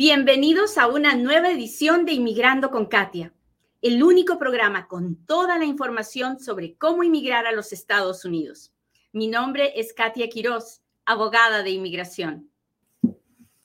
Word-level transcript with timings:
Bienvenidos 0.00 0.78
a 0.78 0.86
una 0.86 1.16
nueva 1.16 1.50
edición 1.50 2.04
de 2.04 2.12
Inmigrando 2.12 2.70
con 2.70 2.86
Katia, 2.86 3.34
el 3.82 4.00
único 4.00 4.38
programa 4.38 4.86
con 4.86 5.26
toda 5.26 5.58
la 5.58 5.64
información 5.64 6.38
sobre 6.38 6.76
cómo 6.76 7.02
inmigrar 7.02 7.48
a 7.48 7.52
los 7.52 7.72
Estados 7.72 8.24
Unidos. 8.24 8.72
Mi 9.10 9.26
nombre 9.26 9.72
es 9.74 9.92
Katia 9.92 10.28
Quiroz, 10.28 10.82
abogada 11.04 11.64
de 11.64 11.70
inmigración. 11.70 12.48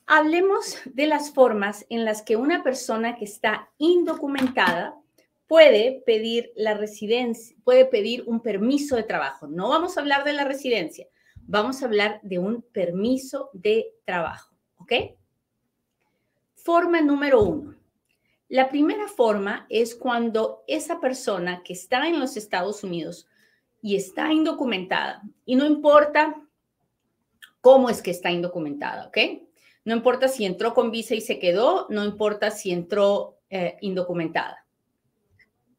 Hablemos 0.06 0.78
de 0.86 1.06
las 1.06 1.32
formas 1.32 1.86
en 1.88 2.04
las 2.04 2.22
que 2.22 2.34
una 2.34 2.64
persona 2.64 3.14
que 3.14 3.26
está 3.26 3.70
indocumentada 3.78 5.00
puede 5.46 6.02
pedir 6.04 6.50
la 6.56 6.74
residencia, 6.74 7.56
puede 7.62 7.84
pedir 7.84 8.24
un 8.26 8.42
permiso 8.42 8.96
de 8.96 9.04
trabajo. 9.04 9.46
No 9.46 9.68
vamos 9.68 9.96
a 9.96 10.00
hablar 10.00 10.24
de 10.24 10.32
la 10.32 10.42
residencia, 10.42 11.06
vamos 11.42 11.80
a 11.80 11.86
hablar 11.86 12.18
de 12.24 12.40
un 12.40 12.62
permiso 12.72 13.50
de 13.52 13.94
trabajo, 14.04 14.52
¿ok? 14.78 14.94
Forma 16.64 17.02
número 17.02 17.42
uno. 17.42 17.76
La 18.48 18.70
primera 18.70 19.06
forma 19.06 19.66
es 19.68 19.94
cuando 19.94 20.64
esa 20.66 20.98
persona 20.98 21.62
que 21.62 21.74
está 21.74 22.08
en 22.08 22.18
los 22.18 22.38
Estados 22.38 22.82
Unidos 22.82 23.26
y 23.82 23.96
está 23.96 24.32
indocumentada, 24.32 25.22
y 25.44 25.56
no 25.56 25.66
importa 25.66 26.34
cómo 27.60 27.90
es 27.90 28.00
que 28.00 28.12
está 28.12 28.30
indocumentada, 28.30 29.08
¿ok? 29.08 29.18
No 29.84 29.94
importa 29.94 30.26
si 30.26 30.46
entró 30.46 30.72
con 30.72 30.90
visa 30.90 31.14
y 31.14 31.20
se 31.20 31.38
quedó, 31.38 31.86
no 31.90 32.02
importa 32.02 32.50
si 32.50 32.70
entró 32.70 33.40
eh, 33.50 33.76
indocumentada. 33.82 34.64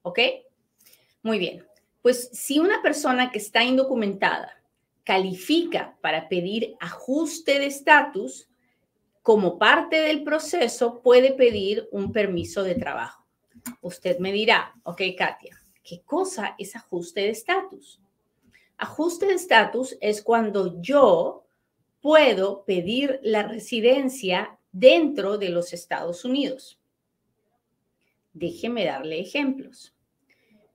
¿Ok? 0.04 0.20
Muy 1.24 1.40
bien. 1.40 1.66
Pues 2.04 2.30
si 2.32 2.60
una 2.60 2.84
persona 2.84 3.32
que 3.32 3.40
está 3.40 3.64
indocumentada 3.64 4.62
califica 5.04 5.98
para 6.02 6.30
pedir 6.30 6.76
ajuste 6.80 7.58
de 7.58 7.66
estatus, 7.66 8.52
como 9.26 9.58
parte 9.58 10.02
del 10.02 10.24
proceso 10.24 11.02
puede 11.02 11.32
pedir 11.32 11.90
un 11.92 12.12
permiso 12.12 12.62
de 12.62 12.76
trabajo. 12.76 13.26
Usted 13.82 14.20
me 14.20 14.32
dirá, 14.32 14.76
ok, 14.84 15.02
Katia, 15.18 15.60
¿qué 15.84 16.04
cosa 16.06 16.54
es 16.60 16.76
ajuste 16.76 17.22
de 17.22 17.30
estatus? 17.30 18.00
Ajuste 18.78 19.26
de 19.26 19.34
estatus 19.34 19.98
es 20.00 20.22
cuando 20.22 20.80
yo 20.80 21.44
puedo 22.02 22.66
pedir 22.66 23.20
la 23.24 23.42
residencia 23.42 24.60
dentro 24.72 25.40
de 25.40 25.50
los 25.50 25.74
Estados 25.74 26.24
Unidos. 26.24 26.80
Déjeme 28.32 28.86
darle 28.86 29.22
ejemplos. 29.22 29.96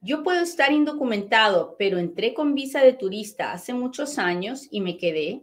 Yo 0.01 0.25
puedo 0.25 0.43
estar 0.43 0.73
indocumentado, 0.73 1.77
pero 1.79 1.99
entré 1.99 2.35
con 2.35 2.57
visa 2.57 2.83
de 2.83 2.95
turista 2.95 3.53
hace 3.53 3.73
muchos 3.75 4.19
años 4.19 4.67
y 4.73 4.81
me 4.81 4.97
quedé. 4.97 5.41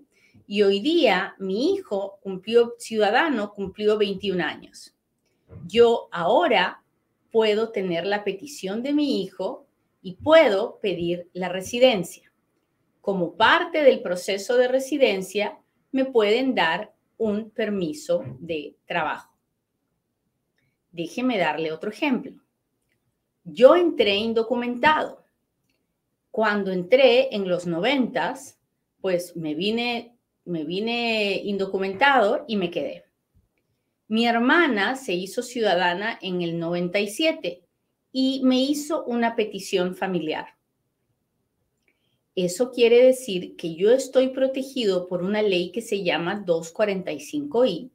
Y 0.48 0.62
hoy 0.62 0.80
día 0.80 1.36
mi 1.40 1.74
hijo 1.74 2.20
cumplió, 2.24 2.76
ciudadano, 2.80 3.52
cumplió 3.54 3.98
21 3.98 4.44
años. 4.44 4.96
Yo 5.66 6.08
ahora 6.12 6.84
puedo 7.32 7.72
tener 7.72 8.06
la 8.06 8.24
petición 8.24 8.82
de 8.82 8.94
mi 8.94 9.22
hijo 9.22 9.68
y 10.02 10.14
puedo 10.14 10.80
pedir 10.80 11.30
la 11.34 11.50
residencia. 11.50 12.32
Como 13.02 13.36
parte 13.36 13.84
del 13.84 14.02
proceso 14.02 14.56
de 14.56 14.70
residencia, 14.70 15.60
me 15.92 16.06
pueden 16.06 16.56
dar 16.56 16.94
un 17.18 17.50
permiso 17.50 18.24
de 18.40 18.78
trabajo. 18.86 19.38
Déjeme 20.92 21.38
darle 21.38 21.72
otro 21.72 21.90
ejemplo. 21.90 22.42
Yo 23.44 23.76
entré 23.76 24.16
indocumentado. 24.16 25.24
Cuando 26.32 26.72
entré 26.72 27.36
en 27.36 27.48
los 27.48 27.66
noventas, 27.66 28.60
pues 29.02 29.36
me 29.36 29.56
vine, 29.56 30.17
me 30.48 30.64
vine 30.64 31.42
indocumentado 31.44 32.46
y 32.48 32.56
me 32.56 32.72
quedé. 32.72 33.04
Mi 34.08 34.26
hermana 34.26 34.96
se 34.96 35.14
hizo 35.14 35.44
ciudadana 35.44 36.18
en 36.22 36.42
el 36.42 36.58
97 36.58 37.62
y 38.12 38.42
me 38.44 38.60
hizo 38.62 39.04
una 39.04 39.36
petición 39.36 39.96
familiar. 39.96 40.56
Eso 42.36 42.72
quiere 42.72 43.04
decir 43.04 43.56
que 43.56 43.76
yo 43.76 43.92
estoy 43.92 44.30
protegido 44.30 45.08
por 45.08 45.24
una 45.24 45.42
ley 45.42 45.72
que 45.72 45.82
se 45.82 46.04
llama 46.04 46.46
245i, 46.46 47.90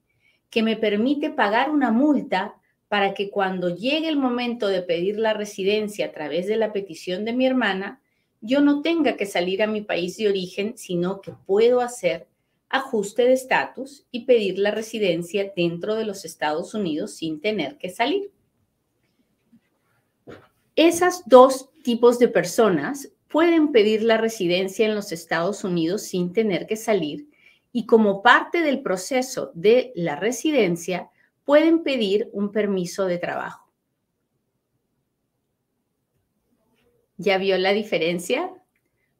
que 0.50 0.62
me 0.62 0.76
permite 0.76 1.30
pagar 1.30 1.70
una 1.70 1.90
multa 1.90 2.56
para 2.88 3.14
que 3.14 3.30
cuando 3.30 3.74
llegue 3.74 4.08
el 4.08 4.16
momento 4.18 4.68
de 4.68 4.82
pedir 4.82 5.16
la 5.16 5.32
residencia 5.32 6.06
a 6.06 6.12
través 6.12 6.46
de 6.46 6.56
la 6.56 6.72
petición 6.72 7.24
de 7.24 7.32
mi 7.32 7.46
hermana, 7.46 8.02
yo 8.42 8.60
no 8.60 8.82
tenga 8.82 9.16
que 9.16 9.24
salir 9.24 9.62
a 9.62 9.66
mi 9.66 9.80
país 9.80 10.18
de 10.18 10.28
origen, 10.28 10.76
sino 10.76 11.22
que 11.22 11.32
puedo 11.46 11.80
hacer 11.80 12.26
ajuste 12.72 13.22
de 13.22 13.34
estatus 13.34 14.06
y 14.10 14.24
pedir 14.24 14.58
la 14.58 14.70
residencia 14.70 15.52
dentro 15.54 15.94
de 15.94 16.06
los 16.06 16.24
Estados 16.24 16.74
Unidos 16.74 17.12
sin 17.12 17.40
tener 17.40 17.76
que 17.76 17.90
salir. 17.90 18.32
Esas 20.74 21.22
dos 21.26 21.70
tipos 21.84 22.18
de 22.18 22.28
personas 22.28 23.12
pueden 23.28 23.72
pedir 23.72 24.02
la 24.02 24.16
residencia 24.16 24.86
en 24.86 24.94
los 24.94 25.12
Estados 25.12 25.64
Unidos 25.64 26.02
sin 26.02 26.32
tener 26.32 26.66
que 26.66 26.76
salir 26.76 27.28
y 27.72 27.84
como 27.84 28.22
parte 28.22 28.62
del 28.62 28.82
proceso 28.82 29.52
de 29.54 29.92
la 29.94 30.16
residencia 30.16 31.10
pueden 31.44 31.82
pedir 31.82 32.30
un 32.32 32.52
permiso 32.52 33.04
de 33.04 33.18
trabajo. 33.18 33.70
¿Ya 37.18 37.36
vio 37.36 37.58
la 37.58 37.72
diferencia? 37.72 38.50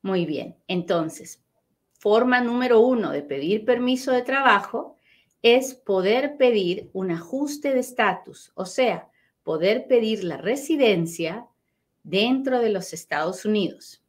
Muy 0.01 0.25
bien. 0.25 0.57
Entonces, 0.69 1.43
forma 2.03 2.41
número 2.41 2.81
uno 2.81 3.13
de 3.13 3.23
pedir 3.23 3.65
permiso 3.65 4.11
de 4.11 4.23
trabajo 4.23 4.97
es 5.41 5.75
poder 5.75 6.37
pedir 6.37 6.91
un 6.93 7.13
ajuste 7.13 7.73
de 7.73 7.79
estatus, 7.79 8.51
o 8.55 8.67
sea, 8.67 9.09
poder 9.45 9.87
pedir 9.87 10.25
la 10.25 10.37
residencia 10.37 11.47
dentro 12.03 12.59
de 12.59 12.71
los 12.71 12.93
Estados 12.93 13.45
Unidos 13.45 14.03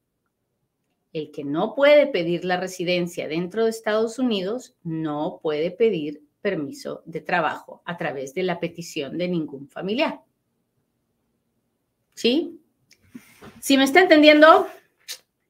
el 1.13 1.31
que 1.31 1.43
no 1.43 1.75
puede 1.75 2.07
pedir 2.07 2.43
la 2.43 2.57
residencia 2.57 3.27
dentro 3.27 3.63
de 3.63 3.69
Estados 3.69 4.17
Unidos 4.17 4.75
no 4.83 5.39
puede 5.41 5.69
pedir 5.69 6.23
permiso 6.41 7.03
de 7.05 7.21
trabajo 7.21 7.81
a 7.85 7.95
través 7.97 8.33
de 8.33 8.43
la 8.43 8.59
petición 8.59 9.17
de 9.17 9.27
ningún 9.27 9.69
familiar. 9.69 10.21
¿Sí? 12.15 12.59
Si 13.59 13.77
me 13.77 13.83
está 13.83 14.01
entendiendo, 14.01 14.67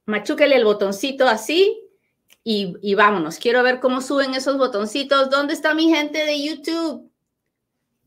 machúquele 0.06 0.58
el 0.58 0.66
botoncito 0.66 1.28
así 1.28 1.83
y, 2.44 2.96
vámonos. 2.96 3.38
Quiero 3.38 3.64
ver 3.64 3.80
cómo 3.80 4.02
suben 4.02 4.34
esos 4.34 4.58
botoncitos. 4.58 5.30
¿Dónde 5.30 5.54
está 5.54 5.74
mi 5.74 5.90
gente 5.94 6.26
de 6.26 6.44
YouTube? 6.44 7.12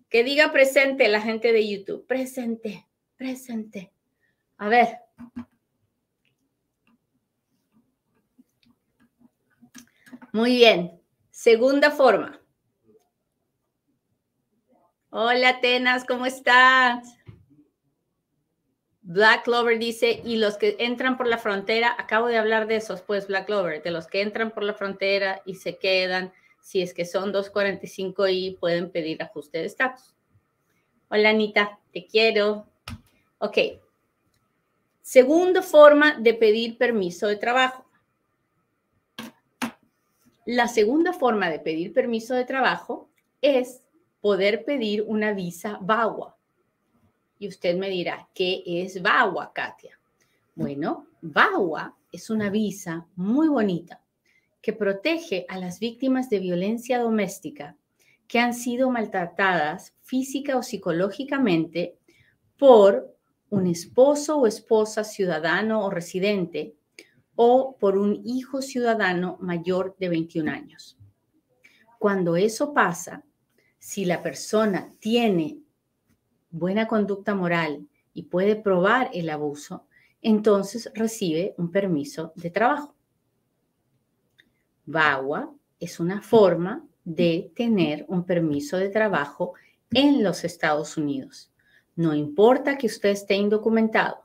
Que 0.08 0.24
diga 0.24 0.52
presente 0.52 1.08
la 1.08 1.20
gente 1.20 1.52
de 1.52 1.68
YouTube. 1.68 2.06
Presente, 2.06 2.86
presente. 3.16 3.92
A 4.58 4.68
ver, 4.68 4.98
Muy 10.36 10.56
bien. 10.56 11.00
Segunda 11.30 11.90
forma. 11.90 12.38
Hola, 15.08 15.62
Tenas, 15.62 16.04
¿cómo 16.04 16.26
estás? 16.26 17.08
Black 19.08 19.44
Clover 19.44 19.78
dice, 19.78 20.20
y 20.24 20.34
los 20.34 20.56
que 20.56 20.74
entran 20.80 21.16
por 21.16 21.28
la 21.28 21.38
frontera, 21.38 21.94
acabo 21.96 22.26
de 22.26 22.38
hablar 22.38 22.66
de 22.66 22.74
esos, 22.74 23.02
pues, 23.02 23.28
Black 23.28 23.46
Clover, 23.46 23.80
de 23.80 23.92
los 23.92 24.08
que 24.08 24.20
entran 24.20 24.50
por 24.50 24.64
la 24.64 24.74
frontera 24.74 25.42
y 25.44 25.54
se 25.54 25.76
quedan, 25.76 26.32
si 26.60 26.82
es 26.82 26.92
que 26.92 27.04
son 27.04 27.30
245 27.30 28.26
y 28.26 28.56
pueden 28.58 28.90
pedir 28.90 29.22
ajuste 29.22 29.58
de 29.58 29.66
estatus. 29.66 30.16
Hola, 31.08 31.30
Anita, 31.30 31.78
te 31.92 32.04
quiero. 32.04 32.66
Ok. 33.38 33.58
Segunda 35.02 35.62
forma 35.62 36.18
de 36.18 36.34
pedir 36.34 36.76
permiso 36.76 37.28
de 37.28 37.36
trabajo. 37.36 37.86
La 40.46 40.66
segunda 40.66 41.12
forma 41.12 41.48
de 41.48 41.60
pedir 41.60 41.92
permiso 41.92 42.34
de 42.34 42.44
trabajo 42.44 43.08
es 43.40 43.82
poder 44.20 44.64
pedir 44.64 45.04
una 45.06 45.32
visa 45.32 45.78
VAWA. 45.80 46.35
Y 47.38 47.48
usted 47.48 47.76
me 47.76 47.88
dirá, 47.90 48.28
¿qué 48.34 48.62
es 48.66 49.02
VAWA, 49.02 49.52
Katia? 49.52 49.98
Bueno, 50.54 51.06
VAWA 51.20 51.96
es 52.10 52.30
una 52.30 52.48
visa 52.48 53.06
muy 53.14 53.48
bonita 53.48 54.00
que 54.62 54.72
protege 54.72 55.44
a 55.48 55.58
las 55.58 55.78
víctimas 55.78 56.30
de 56.30 56.40
violencia 56.40 56.98
doméstica 56.98 57.76
que 58.26 58.38
han 58.38 58.54
sido 58.54 58.90
maltratadas 58.90 59.94
física 60.02 60.56
o 60.56 60.62
psicológicamente 60.62 61.98
por 62.58 63.14
un 63.50 63.66
esposo 63.66 64.38
o 64.38 64.46
esposa 64.46 65.04
ciudadano 65.04 65.84
o 65.84 65.90
residente 65.90 66.74
o 67.36 67.76
por 67.78 67.98
un 67.98 68.22
hijo 68.24 68.62
ciudadano 68.62 69.36
mayor 69.40 69.94
de 69.98 70.08
21 70.08 70.50
años. 70.50 70.98
Cuando 71.98 72.36
eso 72.36 72.72
pasa, 72.72 73.24
si 73.78 74.04
la 74.04 74.22
persona 74.22 74.92
tiene 74.98 75.58
buena 76.56 76.88
conducta 76.88 77.34
moral 77.34 77.86
y 78.14 78.24
puede 78.24 78.56
probar 78.56 79.10
el 79.12 79.28
abuso, 79.28 79.86
entonces 80.22 80.90
recibe 80.94 81.54
un 81.58 81.70
permiso 81.70 82.32
de 82.34 82.50
trabajo. 82.50 82.94
VAWA 84.86 85.52
es 85.78 86.00
una 86.00 86.22
forma 86.22 86.84
de 87.04 87.52
tener 87.54 88.04
un 88.08 88.24
permiso 88.24 88.78
de 88.78 88.88
trabajo 88.88 89.52
en 89.92 90.24
los 90.24 90.44
Estados 90.44 90.96
Unidos. 90.96 91.50
No 91.94 92.14
importa 92.14 92.76
que 92.78 92.86
usted 92.86 93.10
esté 93.10 93.34
indocumentado. 93.34 94.24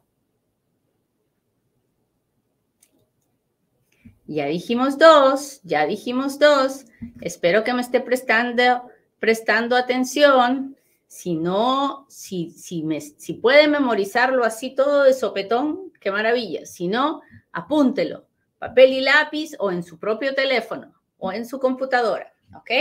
Ya 4.25 4.45
dijimos 4.45 4.97
dos, 4.97 5.59
ya 5.63 5.85
dijimos 5.85 6.39
dos. 6.39 6.85
Espero 7.19 7.63
que 7.65 7.73
me 7.73 7.81
esté 7.81 7.99
prestando, 7.99 8.89
prestando 9.19 9.75
atención. 9.75 10.77
Si 11.11 11.35
no, 11.35 12.05
si, 12.07 12.51
si, 12.51 12.85
si 13.17 13.33
puede 13.33 13.67
memorizarlo 13.67 14.45
así 14.45 14.73
todo 14.73 15.03
de 15.03 15.13
sopetón, 15.13 15.91
qué 15.99 16.09
maravilla. 16.09 16.65
Si 16.65 16.87
no, 16.87 17.21
apúntelo, 17.51 18.29
papel 18.57 18.93
y 18.93 19.01
lápiz 19.01 19.51
o 19.59 19.71
en 19.71 19.83
su 19.83 19.99
propio 19.99 20.33
teléfono 20.33 20.93
o 21.17 21.33
en 21.33 21.45
su 21.45 21.59
computadora, 21.59 22.33
¿ok? 22.55 22.71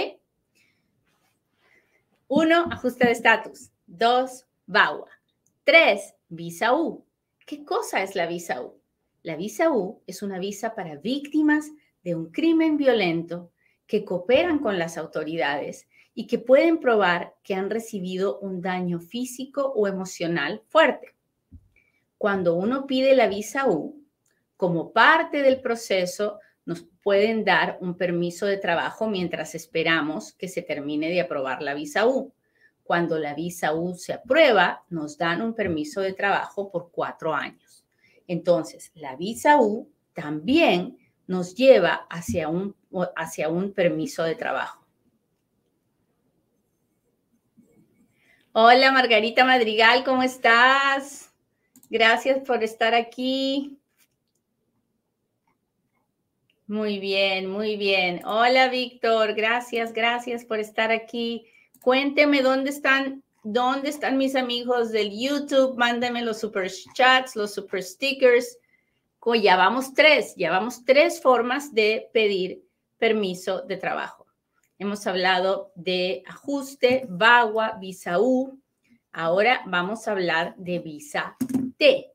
Uno, 2.29 2.67
ajuste 2.71 3.07
de 3.07 3.11
estatus. 3.11 3.73
Dos, 3.89 4.47
VAWA. 4.67 5.09
Tres, 5.65 6.15
visa 6.29 6.73
U. 6.73 7.05
¿Qué 7.45 7.65
cosa 7.65 8.01
es 8.01 8.15
la 8.15 8.27
visa 8.27 8.63
U? 8.63 8.81
La 9.25 9.35
visa 9.35 9.73
U 9.73 10.05
es 10.07 10.23
una 10.23 10.39
visa 10.39 10.77
para 10.77 10.95
víctimas 10.95 11.73
de 12.05 12.15
un 12.15 12.31
crimen 12.31 12.77
violento 12.77 13.51
que 13.89 14.05
cooperan 14.05 14.61
con 14.61 14.79
las 14.79 14.99
autoridades 14.99 15.89
y 16.15 16.27
que 16.27 16.39
pueden 16.39 16.79
probar 16.79 17.35
que 17.43 17.55
han 17.55 17.71
recibido 17.71 18.39
un 18.41 18.61
daño 18.61 19.01
físico 19.01 19.73
o 19.75 19.87
emocional 19.87 20.63
fuerte. 20.69 21.15
Cuando 22.19 22.55
uno 22.55 22.87
pide 22.87 23.15
la 23.15 23.29
visa 23.29 23.69
U, 23.69 24.05
como 24.57 24.93
parte 24.93 25.43
del 25.43 25.61
proceso, 25.61 26.39
nos 26.67 26.85
pueden 27.03 27.45
dar 27.45 27.79
un 27.81 27.97
permiso 27.97 28.47
de 28.47 28.59
trabajo 28.59 29.09
mientras 29.09 29.55
esperamos 29.55 30.35
que 30.35 30.49
se 30.49 30.63
termine 30.63 31.09
de 31.09 31.23
aprobar 31.23 31.63
la 31.63 31.75
visa 31.75 32.07
U. 32.07 32.33
Cuando 32.83 33.19
la 33.19 33.35
visa 33.35 33.73
U 33.73 33.95
se 33.95 34.13
aprueba, 34.13 34.85
nos 34.91 35.17
dan 35.17 35.41
un 35.43 35.55
permiso 35.55 36.01
de 36.01 36.13
trabajo 36.13 36.71
por 36.71 36.91
cuatro 36.91 37.35
años. 37.35 37.85
Entonces, 38.27 38.93
la 38.95 39.17
visa 39.17 39.61
U 39.61 39.89
también 40.13 40.99
nos 41.27 41.55
lleva 41.55 42.07
hacia 42.11 42.49
un, 42.49 42.77
hacia 43.17 43.49
un 43.49 43.73
permiso 43.73 44.25
de 44.25 44.35
trabajo. 44.35 44.80
Hola 48.53 48.91
Margarita 48.91 49.45
Madrigal, 49.45 50.03
¿cómo 50.03 50.25
estás? 50.25 51.33
Gracias 51.89 52.41
por 52.41 52.65
estar 52.65 52.95
aquí. 52.95 53.79
Muy 56.67 56.99
bien, 56.99 57.49
muy 57.49 57.77
bien. 57.77 58.23
Hola, 58.25 58.67
Víctor. 58.67 59.35
Gracias, 59.35 59.93
gracias 59.93 60.45
por 60.45 60.59
estar 60.59 60.91
aquí. 60.91 61.47
Cuénteme 61.81 62.43
dónde 62.43 62.71
están, 62.71 63.23
dónde 63.45 63.89
están 63.89 64.19
mis 64.19 64.35
amigos 64.35 64.91
del 64.91 65.13
YouTube. 65.17 65.79
Mándeme 65.79 66.23
los 66.23 66.41
super 66.41 66.69
chats, 66.93 67.37
los 67.37 67.55
super 67.55 67.81
stickers. 67.81 68.59
Ya 69.41 69.57
vamos 69.57 69.95
tres, 69.95 70.35
ya 70.37 70.51
vamos 70.51 70.85
tres 70.85 71.23
formas 71.23 71.73
de 71.73 72.11
pedir 72.13 72.65
permiso 72.99 73.61
de 73.61 73.77
trabajo. 73.77 74.20
Hemos 74.81 75.07
hablado 75.07 75.73
de 75.75 76.23
ajuste, 76.27 77.05
VAWA, 77.07 77.77
visa 77.79 78.19
U. 78.19 78.59
Ahora 79.13 79.61
vamos 79.67 80.09
a 80.09 80.13
hablar 80.13 80.57
de 80.57 80.79
visa 80.79 81.37
T. 81.77 82.11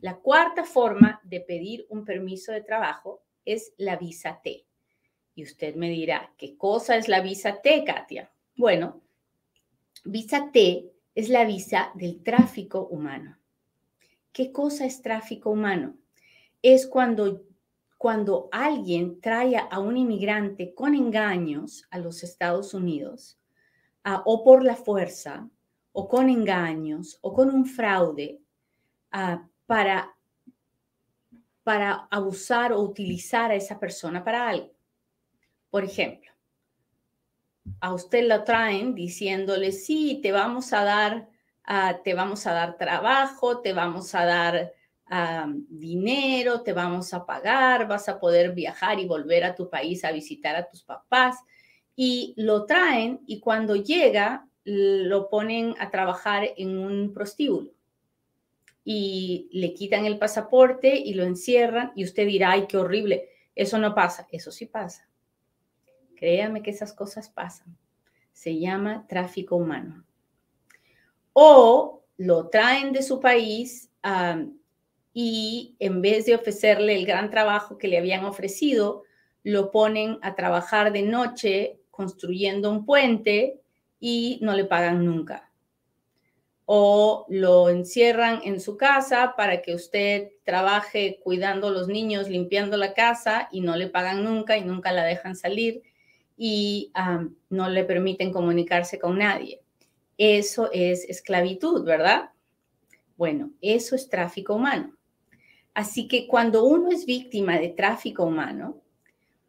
La 0.00 0.18
cuarta 0.18 0.62
forma 0.62 1.20
de 1.24 1.40
pedir 1.40 1.86
un 1.88 2.04
permiso 2.04 2.52
de 2.52 2.62
trabajo 2.62 3.24
es 3.44 3.72
la 3.78 3.96
visa 3.96 4.40
T. 4.44 4.64
Y 5.34 5.42
usted 5.42 5.74
me 5.74 5.90
dirá, 5.90 6.32
¿qué 6.38 6.56
cosa 6.56 6.96
es 6.96 7.08
la 7.08 7.20
visa 7.20 7.60
T, 7.60 7.82
Katia? 7.84 8.30
Bueno, 8.54 9.02
visa 10.04 10.52
T 10.52 10.92
es 11.16 11.28
la 11.28 11.44
visa 11.44 11.90
del 11.96 12.22
tráfico 12.22 12.86
humano. 12.86 13.38
¿Qué 14.30 14.52
cosa 14.52 14.86
es 14.86 15.02
tráfico 15.02 15.50
humano? 15.50 15.96
Es 16.62 16.86
cuando, 16.86 17.42
cuando 18.04 18.50
alguien 18.52 19.18
trae 19.18 19.56
a 19.56 19.78
un 19.78 19.96
inmigrante 19.96 20.74
con 20.74 20.94
engaños 20.94 21.86
a 21.90 21.96
los 21.96 22.22
Estados 22.22 22.74
Unidos, 22.74 23.40
o 24.26 24.44
por 24.44 24.62
la 24.62 24.76
fuerza, 24.76 25.48
o 25.92 26.06
con 26.06 26.28
engaños, 26.28 27.18
o 27.22 27.32
con 27.32 27.48
un 27.48 27.64
fraude, 27.64 28.42
para 29.64 30.14
para 31.62 32.06
abusar 32.10 32.74
o 32.74 32.80
utilizar 32.82 33.50
a 33.50 33.54
esa 33.54 33.80
persona 33.80 34.22
para 34.22 34.50
algo. 34.50 34.74
Por 35.70 35.82
ejemplo, 35.82 36.30
a 37.80 37.94
usted 37.94 38.28
lo 38.28 38.44
traen 38.44 38.94
diciéndole, 38.94 39.72
sí, 39.72 40.20
te 40.22 40.30
vamos 40.30 40.74
a 40.74 40.84
dar, 40.84 41.30
ah, 41.64 42.02
te 42.04 42.12
vamos 42.12 42.46
a 42.46 42.52
dar 42.52 42.76
trabajo, 42.76 43.62
te 43.62 43.72
vamos 43.72 44.14
a 44.14 44.26
dar 44.26 44.74
dinero, 45.68 46.62
te 46.62 46.72
vamos 46.72 47.12
a 47.14 47.26
pagar, 47.26 47.86
vas 47.86 48.08
a 48.08 48.18
poder 48.18 48.52
viajar 48.52 48.98
y 48.98 49.06
volver 49.06 49.44
a 49.44 49.54
tu 49.54 49.68
país 49.68 50.04
a 50.04 50.12
visitar 50.12 50.56
a 50.56 50.68
tus 50.68 50.82
papás. 50.82 51.38
Y 51.94 52.34
lo 52.36 52.64
traen 52.66 53.20
y 53.26 53.40
cuando 53.40 53.76
llega, 53.76 54.48
lo 54.64 55.28
ponen 55.28 55.74
a 55.78 55.90
trabajar 55.90 56.48
en 56.56 56.78
un 56.78 57.12
prostíbulo 57.12 57.74
y 58.84 59.48
le 59.52 59.72
quitan 59.72 60.04
el 60.04 60.18
pasaporte 60.18 60.94
y 60.94 61.14
lo 61.14 61.24
encierran 61.24 61.92
y 61.94 62.04
usted 62.04 62.26
dirá, 62.26 62.52
ay, 62.52 62.66
qué 62.66 62.76
horrible, 62.76 63.28
eso 63.54 63.78
no 63.78 63.94
pasa, 63.94 64.28
eso 64.30 64.52
sí 64.52 64.66
pasa. 64.66 65.08
Créame 66.16 66.62
que 66.62 66.70
esas 66.70 66.92
cosas 66.92 67.30
pasan. 67.30 67.76
Se 68.32 68.58
llama 68.58 69.06
tráfico 69.08 69.56
humano. 69.56 70.04
O 71.32 72.04
lo 72.18 72.48
traen 72.48 72.92
de 72.92 73.02
su 73.02 73.20
país 73.20 73.90
y 75.14 75.76
en 75.78 76.02
vez 76.02 76.26
de 76.26 76.34
ofrecerle 76.34 76.94
el 76.96 77.06
gran 77.06 77.30
trabajo 77.30 77.78
que 77.78 77.88
le 77.88 77.96
habían 77.96 78.26
ofrecido, 78.26 79.04
lo 79.42 79.70
ponen 79.70 80.18
a 80.20 80.34
trabajar 80.34 80.92
de 80.92 81.02
noche 81.02 81.80
construyendo 81.90 82.70
un 82.70 82.84
puente 82.84 83.60
y 83.98 84.38
no 84.42 84.54
le 84.54 84.66
pagan 84.66 85.06
nunca 85.06 85.50
o 86.66 87.26
lo 87.28 87.68
encierran 87.68 88.40
en 88.44 88.60
su 88.60 88.76
casa 88.76 89.34
para 89.36 89.60
que 89.60 89.74
usted 89.74 90.30
trabaje 90.44 91.20
cuidando 91.22 91.68
a 91.68 91.70
los 91.70 91.88
niños, 91.88 92.28
limpiando 92.28 92.76
la 92.76 92.94
casa 92.94 93.48
y 93.52 93.60
no 93.60 93.76
le 93.76 93.88
pagan 93.88 94.24
nunca 94.24 94.56
y 94.56 94.64
nunca 94.64 94.92
la 94.92 95.04
dejan 95.04 95.36
salir 95.36 95.82
y 96.36 96.90
no 97.50 97.68
le 97.68 97.84
permiten 97.84 98.32
comunicarse 98.32 98.98
con 98.98 99.18
nadie. 99.18 99.60
Eso 100.16 100.70
es 100.72 101.04
esclavitud, 101.04 101.84
¿verdad? 101.84 102.30
Bueno, 103.16 103.50
eso 103.60 103.94
es 103.94 104.08
tráfico 104.08 104.54
humano. 104.54 104.93
Así 105.74 106.06
que 106.06 106.28
cuando 106.28 106.64
uno 106.64 106.90
es 106.90 107.04
víctima 107.04 107.58
de 107.58 107.68
tráfico 107.68 108.24
humano, 108.24 108.80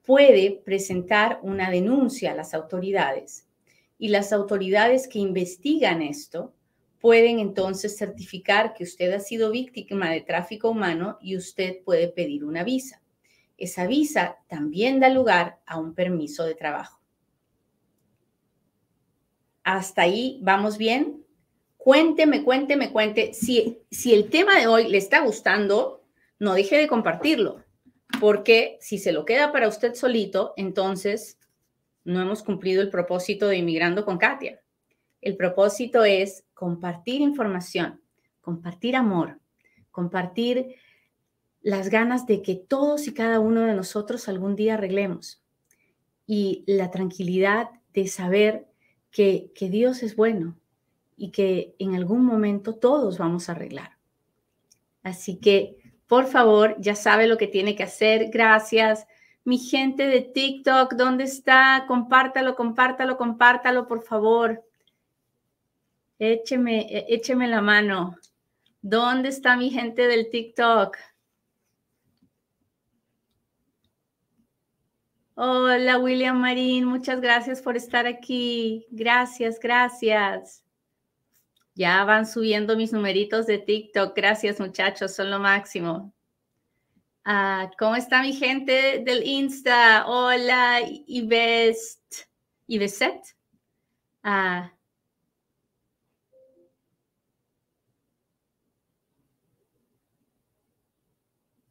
puede 0.04 0.62
presentar 0.66 1.40
una 1.44 1.70
denuncia 1.70 2.32
a 2.32 2.36
las 2.36 2.54
autoridades 2.54 3.48
y 3.98 4.10
las 4.10 4.34
autoridades 4.34 5.08
que 5.08 5.20
investigan 5.20 6.02
esto 6.02 6.54
pueden 7.00 7.40
entonces 7.40 7.98
certificar 7.98 8.74
que 8.74 8.84
usted 8.84 9.14
ha 9.14 9.20
sido 9.20 9.52
víctima 9.52 10.10
de 10.10 10.22
tráfico 10.22 10.72
humano 10.72 11.20
y 11.22 11.38
usted 11.38 11.84
puede 11.84 12.08
pedir 12.08 12.44
una 12.44 12.64
visa. 12.64 13.02
Esa 13.58 13.86
visa 13.86 14.38
también 14.48 15.00
da 15.00 15.10
lugar 15.10 15.60
a 15.66 15.80
un 15.80 15.94
permiso 15.94 16.44
de 16.44 16.56
trabajo. 16.56 17.00
¿Hasta 19.64 20.02
ahí 20.02 20.40
vamos 20.42 20.78
bien? 20.78 21.24
Cuénteme, 21.78 22.44
cuénteme, 22.44 22.92
cuente. 22.92 23.34
Si, 23.34 23.80
si 23.92 24.14
el 24.14 24.30
tema 24.30 24.60
de 24.60 24.68
hoy 24.68 24.88
le 24.88 24.98
está 24.98 25.22
gustando, 25.22 26.05
no 26.40 26.54
deje 26.54 26.78
de 26.78 26.88
compartirlo, 26.88 27.64
porque 28.20 28.78
si 28.82 28.98
se 28.98 29.12
lo 29.12 29.26
queda 29.26 29.52
para 29.52 29.68
usted 29.68 29.96
solito, 29.96 30.54
entonces 30.58 31.40
no 32.04 32.22
hemos 32.22 32.44
cumplido 32.44 32.82
el 32.82 32.90
propósito 32.90 33.48
de 33.48 33.58
Inmigrando 33.58 34.06
con 34.06 34.18
Katia. 34.18 34.62
El 35.22 35.36
propósito 35.38 36.04
es 36.04 36.46
compartir 36.54 37.22
información, 37.22 38.02
compartir 38.42 38.96
amor, 38.96 39.40
compartir 39.92 40.76
las 41.62 41.90
ganas 41.90 42.28
de 42.28 42.44
que 42.44 42.56
todos 42.56 43.08
y 43.08 43.14
cada 43.14 43.40
uno 43.40 43.62
de 43.62 43.74
nosotros 43.74 44.28
algún 44.28 44.56
día 44.56 44.76
arreglemos 44.76 45.44
y 46.28 46.64
la 46.68 46.92
tranquilidad 46.92 47.70
de 47.94 48.08
saber 48.08 48.68
que, 49.10 49.52
que 49.56 49.70
Dios 49.70 50.04
es 50.04 50.16
bueno 50.16 50.56
y 51.18 51.32
que 51.32 51.76
en 51.80 51.96
algún 51.96 52.24
momento 52.24 52.76
todos 52.76 53.18
vamos 53.18 53.50
a 53.50 53.54
arreglar. 53.54 53.98
Así 55.02 55.38
que, 55.38 55.78
por 56.08 56.28
favor, 56.28 56.76
ya 56.80 56.96
sabe 56.96 57.28
lo 57.28 57.38
que 57.38 57.48
tiene 57.48 57.76
que 57.76 57.84
hacer. 57.84 58.30
Gracias. 58.30 59.08
Mi 59.44 59.58
gente 59.58 60.08
de 60.08 60.22
TikTok, 60.22 60.94
¿dónde 60.94 61.24
está? 61.24 61.86
Compártalo, 61.88 62.56
compártalo, 62.56 63.18
compártalo, 63.18 63.88
por 63.88 64.04
favor. 64.04 64.64
Écheme, 66.20 66.82
e, 66.90 67.06
écheme 67.10 67.48
la 67.48 67.62
mano. 67.62 68.18
¿Dónde 68.82 69.30
está 69.30 69.58
mi 69.58 69.70
gente 69.70 70.08
del 70.08 70.30
TikTok? 70.30 70.98
Hola, 75.38 76.00
William 76.00 76.40
Marín, 76.40 76.86
muchas 76.86 77.20
gracias 77.20 77.62
por 77.62 77.76
estar 77.76 78.08
aquí. 78.08 78.88
Gracias, 78.90 79.60
gracias. 79.60 80.65
Ya 81.76 82.06
van 82.06 82.26
subiendo 82.26 82.78
mis 82.78 82.94
numeritos 82.94 83.46
de 83.48 83.58
TikTok. 83.58 84.16
Gracias, 84.16 84.60
muchachos, 84.60 85.14
son 85.14 85.30
lo 85.30 85.40
máximo. 85.40 86.14
Ah, 87.26 87.70
¿Cómo 87.78 87.96
está 87.96 88.22
mi 88.22 88.34
gente 88.34 89.04
del 89.06 89.24
Insta? 89.24 90.06
Hola, 90.08 90.80
Ivest. 91.08 92.00
Iveset. 92.68 93.36
Ah. 94.24 94.72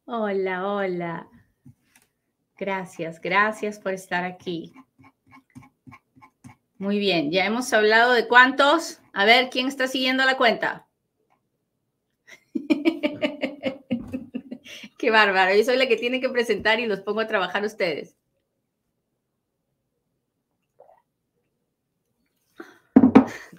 Hola, 0.06 0.68
hola. 0.68 1.28
Gracias, 2.58 3.20
gracias 3.20 3.78
por 3.78 3.94
estar 3.94 4.24
aquí. 4.24 4.74
Muy 6.76 6.98
bien, 6.98 7.30
ya 7.30 7.46
hemos 7.46 7.72
hablado 7.72 8.12
de 8.12 8.28
cuántos. 8.28 9.00
A 9.14 9.24
ver, 9.24 9.48
¿quién 9.48 9.68
está 9.68 9.86
siguiendo 9.86 10.24
la 10.24 10.36
cuenta? 10.36 10.88
Qué 14.98 15.10
bárbaro. 15.10 15.54
Yo 15.54 15.62
soy 15.62 15.76
la 15.76 15.86
que 15.86 15.96
tiene 15.96 16.20
que 16.20 16.28
presentar 16.28 16.80
y 16.80 16.86
los 16.86 17.00
pongo 17.00 17.20
a 17.20 17.28
trabajar 17.28 17.64
ustedes. 17.64 18.16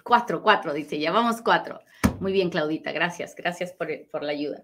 Cuatro, 0.04 0.42
cuatro, 0.42 0.74
dice, 0.74 0.98
ya 0.98 1.10
vamos 1.10 1.40
cuatro. 1.42 1.80
Muy 2.20 2.32
bien, 2.32 2.50
Claudita, 2.50 2.92
gracias, 2.92 3.34
gracias 3.34 3.72
por, 3.72 3.88
por 4.10 4.22
la 4.22 4.32
ayuda. 4.32 4.62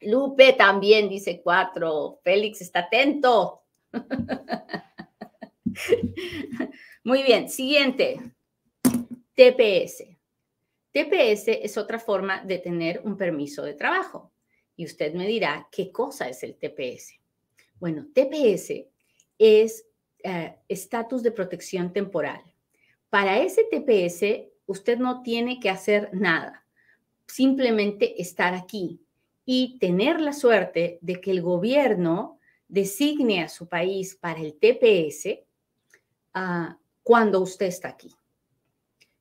Lupe 0.00 0.52
también 0.52 1.08
dice 1.08 1.40
cuatro. 1.42 2.20
Félix 2.22 2.62
está 2.62 2.78
atento. 2.80 3.64
Muy 7.04 7.24
bien, 7.24 7.50
siguiente. 7.50 8.20
TPS. 9.40 10.04
TPS 10.92 11.48
es 11.48 11.78
otra 11.78 11.98
forma 11.98 12.44
de 12.44 12.58
tener 12.58 13.00
un 13.04 13.16
permiso 13.16 13.62
de 13.62 13.72
trabajo. 13.72 14.34
Y 14.76 14.84
usted 14.84 15.14
me 15.14 15.26
dirá, 15.26 15.66
¿qué 15.72 15.90
cosa 15.90 16.28
es 16.28 16.42
el 16.42 16.56
TPS? 16.56 17.18
Bueno, 17.78 18.06
TPS 18.12 18.84
es 19.38 19.86
eh, 20.22 20.56
estatus 20.68 21.22
de 21.22 21.30
protección 21.30 21.90
temporal. 21.90 22.42
Para 23.08 23.38
ese 23.38 23.64
TPS, 23.64 24.50
usted 24.66 24.98
no 24.98 25.22
tiene 25.22 25.58
que 25.58 25.70
hacer 25.70 26.10
nada, 26.12 26.66
simplemente 27.26 28.20
estar 28.20 28.52
aquí 28.52 29.00
y 29.46 29.78
tener 29.78 30.20
la 30.20 30.34
suerte 30.34 30.98
de 31.00 31.18
que 31.18 31.30
el 31.30 31.40
gobierno 31.40 32.38
designe 32.68 33.42
a 33.42 33.48
su 33.48 33.70
país 33.70 34.16
para 34.16 34.40
el 34.40 34.58
TPS 34.58 35.38
ah, 36.34 36.78
cuando 37.02 37.40
usted 37.40 37.68
está 37.68 37.88
aquí. 37.88 38.14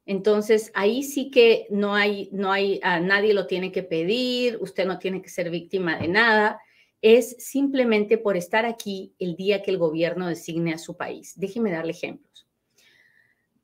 Entonces, 0.09 0.71
ahí 0.73 1.03
sí 1.03 1.29
que 1.29 1.67
no 1.69 1.93
hay, 1.93 2.29
no 2.31 2.51
hay, 2.51 2.79
a 2.81 2.99
nadie 2.99 3.31
lo 3.31 3.45
tiene 3.45 3.71
que 3.71 3.83
pedir, 3.83 4.57
usted 4.59 4.87
no 4.87 4.97
tiene 4.97 5.21
que 5.21 5.29
ser 5.29 5.51
víctima 5.51 5.99
de 5.99 6.07
nada, 6.07 6.59
es 6.99 7.35
simplemente 7.37 8.17
por 8.17 8.35
estar 8.35 8.65
aquí 8.65 9.13
el 9.19 9.35
día 9.35 9.61
que 9.61 9.69
el 9.69 9.77
gobierno 9.77 10.27
designe 10.27 10.73
a 10.73 10.79
su 10.79 10.97
país. 10.97 11.33
Déjeme 11.37 11.69
darle 11.69 11.91
ejemplos. 11.91 12.47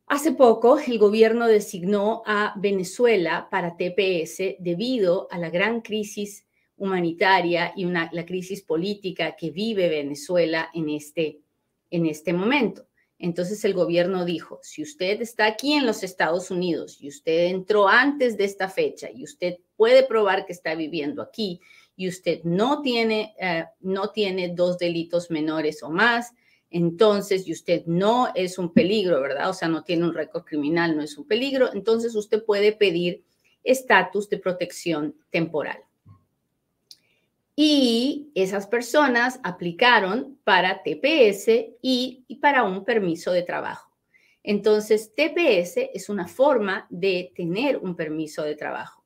Hace 0.06 0.34
poco, 0.34 0.78
el 0.78 1.00
gobierno 1.00 1.48
designó 1.48 2.22
a 2.28 2.54
Venezuela 2.58 3.48
para 3.50 3.76
TPS 3.76 4.58
debido 4.60 5.28
a 5.32 5.40
la 5.40 5.50
gran 5.50 5.82
crisis 5.82 6.46
humanitaria 6.78 7.74
y 7.76 7.86
la 7.86 8.26
crisis 8.28 8.62
política 8.62 9.36
que 9.36 9.50
vive 9.50 9.90
Venezuela 9.90 10.70
en 10.76 10.90
este, 10.90 11.40
en 11.90 12.06
este 12.06 12.34
momento. 12.34 12.86
Entonces 13.26 13.66
el 13.66 13.74
gobierno 13.74 14.24
dijo, 14.24 14.60
si 14.62 14.84
usted 14.84 15.20
está 15.20 15.48
aquí 15.48 15.74
en 15.74 15.88
los 15.88 16.04
Estados 16.04 16.52
Unidos 16.52 17.00
y 17.02 17.08
usted 17.08 17.46
entró 17.48 17.88
antes 17.88 18.38
de 18.38 18.46
esta 18.46 18.70
fecha 18.70 19.10
y 19.12 19.24
usted 19.24 19.58
puede 19.76 20.04
probar 20.04 20.46
que 20.46 20.54
está 20.54 20.76
viviendo 20.76 21.24
aquí 21.24 21.60
y 21.96 22.08
usted 22.08 22.44
no 22.44 22.84
tiene, 22.84 23.34
eh, 23.40 23.66
no 23.80 24.12
tiene 24.12 24.50
dos 24.50 24.78
delitos 24.78 25.32
menores 25.32 25.82
o 25.82 25.90
más, 25.90 26.34
entonces, 26.70 27.48
y 27.48 27.54
usted 27.54 27.84
no 27.88 28.30
es 28.36 28.60
un 28.60 28.72
peligro, 28.72 29.20
¿verdad? 29.22 29.50
O 29.50 29.54
sea, 29.54 29.70
no 29.70 29.84
tiene 29.84 30.04
un 30.04 30.14
récord 30.14 30.44
criminal, 30.44 30.96
no 30.96 31.02
es 31.02 31.18
un 31.18 31.26
peligro, 31.26 31.74
entonces 31.74 32.14
usted 32.16 32.46
puede 32.46 32.74
pedir 32.74 33.24
estatus 33.64 34.30
de 34.30 34.38
protección 34.38 35.16
temporal 35.32 35.85
y 37.56 38.32
esas 38.36 38.68
personas 38.68 39.40
aplicaron 39.44 40.38
para 40.44 40.84
TPS 40.84 41.48
y, 41.82 42.26
para 42.42 42.64
un 42.64 42.84
permiso 42.84 43.32
de 43.32 43.44
trabajo. 43.44 43.92
Entonces, 44.44 45.14
TPS 45.16 45.90
es 45.94 46.10
una 46.10 46.28
forma 46.28 46.86
de 46.90 47.32
tener 47.36 47.78
un 47.78 47.96
permiso 47.96 48.44
de 48.44 48.56
trabajo. 48.56 49.06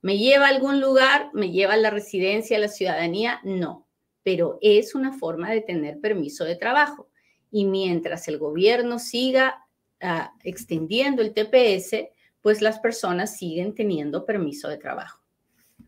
¿Me 0.00 0.16
lleva 0.16 0.46
a 0.46 0.50
algún 0.50 0.80
lugar? 0.80 1.30
¿Me 1.34 1.50
lleva 1.50 1.74
a 1.74 1.78
la 1.78 1.90
residencia, 1.90 2.56
a 2.56 2.60
la 2.60 2.68
ciudadanía? 2.68 3.40
No, 3.42 3.88
pero 4.22 4.58
es 4.62 4.94
una 4.94 5.12
forma 5.12 5.50
de 5.50 5.60
tener 5.60 6.00
permiso 6.00 6.44
de 6.44 6.56
trabajo. 6.56 7.10
Y 7.50 7.64
mientras 7.64 8.28
el 8.28 8.38
gobierno 8.38 9.00
siga 9.00 9.66
ah, 10.00 10.32
extendiendo 10.44 11.20
el 11.20 11.34
TPS, 11.34 12.10
pues 12.40 12.62
las 12.62 12.78
personas 12.78 13.36
siguen 13.36 13.74
teniendo 13.74 14.24
permiso 14.24 14.68
de 14.68 14.78
trabajo. 14.78 15.20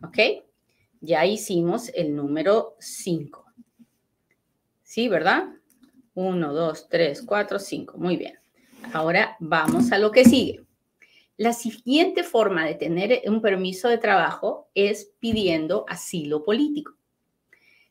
¿Ok? 0.02 0.18
Ya 1.00 1.24
hicimos 1.24 1.90
el 1.94 2.14
número 2.14 2.76
5. 2.78 3.44
¿Sí, 4.82 5.08
verdad? 5.08 5.48
1, 6.14 6.52
2, 6.52 6.88
3, 6.88 7.22
4, 7.22 7.58
5. 7.58 7.98
Muy 7.98 8.16
bien. 8.16 8.38
Ahora 8.92 9.36
vamos 9.40 9.92
a 9.92 9.98
lo 9.98 10.10
que 10.10 10.24
sigue. 10.24 10.64
La 11.36 11.54
siguiente 11.54 12.22
forma 12.22 12.66
de 12.66 12.74
tener 12.74 13.22
un 13.26 13.40
permiso 13.40 13.88
de 13.88 13.96
trabajo 13.96 14.68
es 14.74 15.12
pidiendo 15.20 15.86
asilo 15.88 16.42
político. 16.42 16.96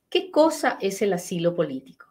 ¿Qué 0.09 0.29
cosa 0.29 0.77
es 0.81 1.01
el 1.01 1.13
asilo 1.13 1.55
político? 1.55 2.07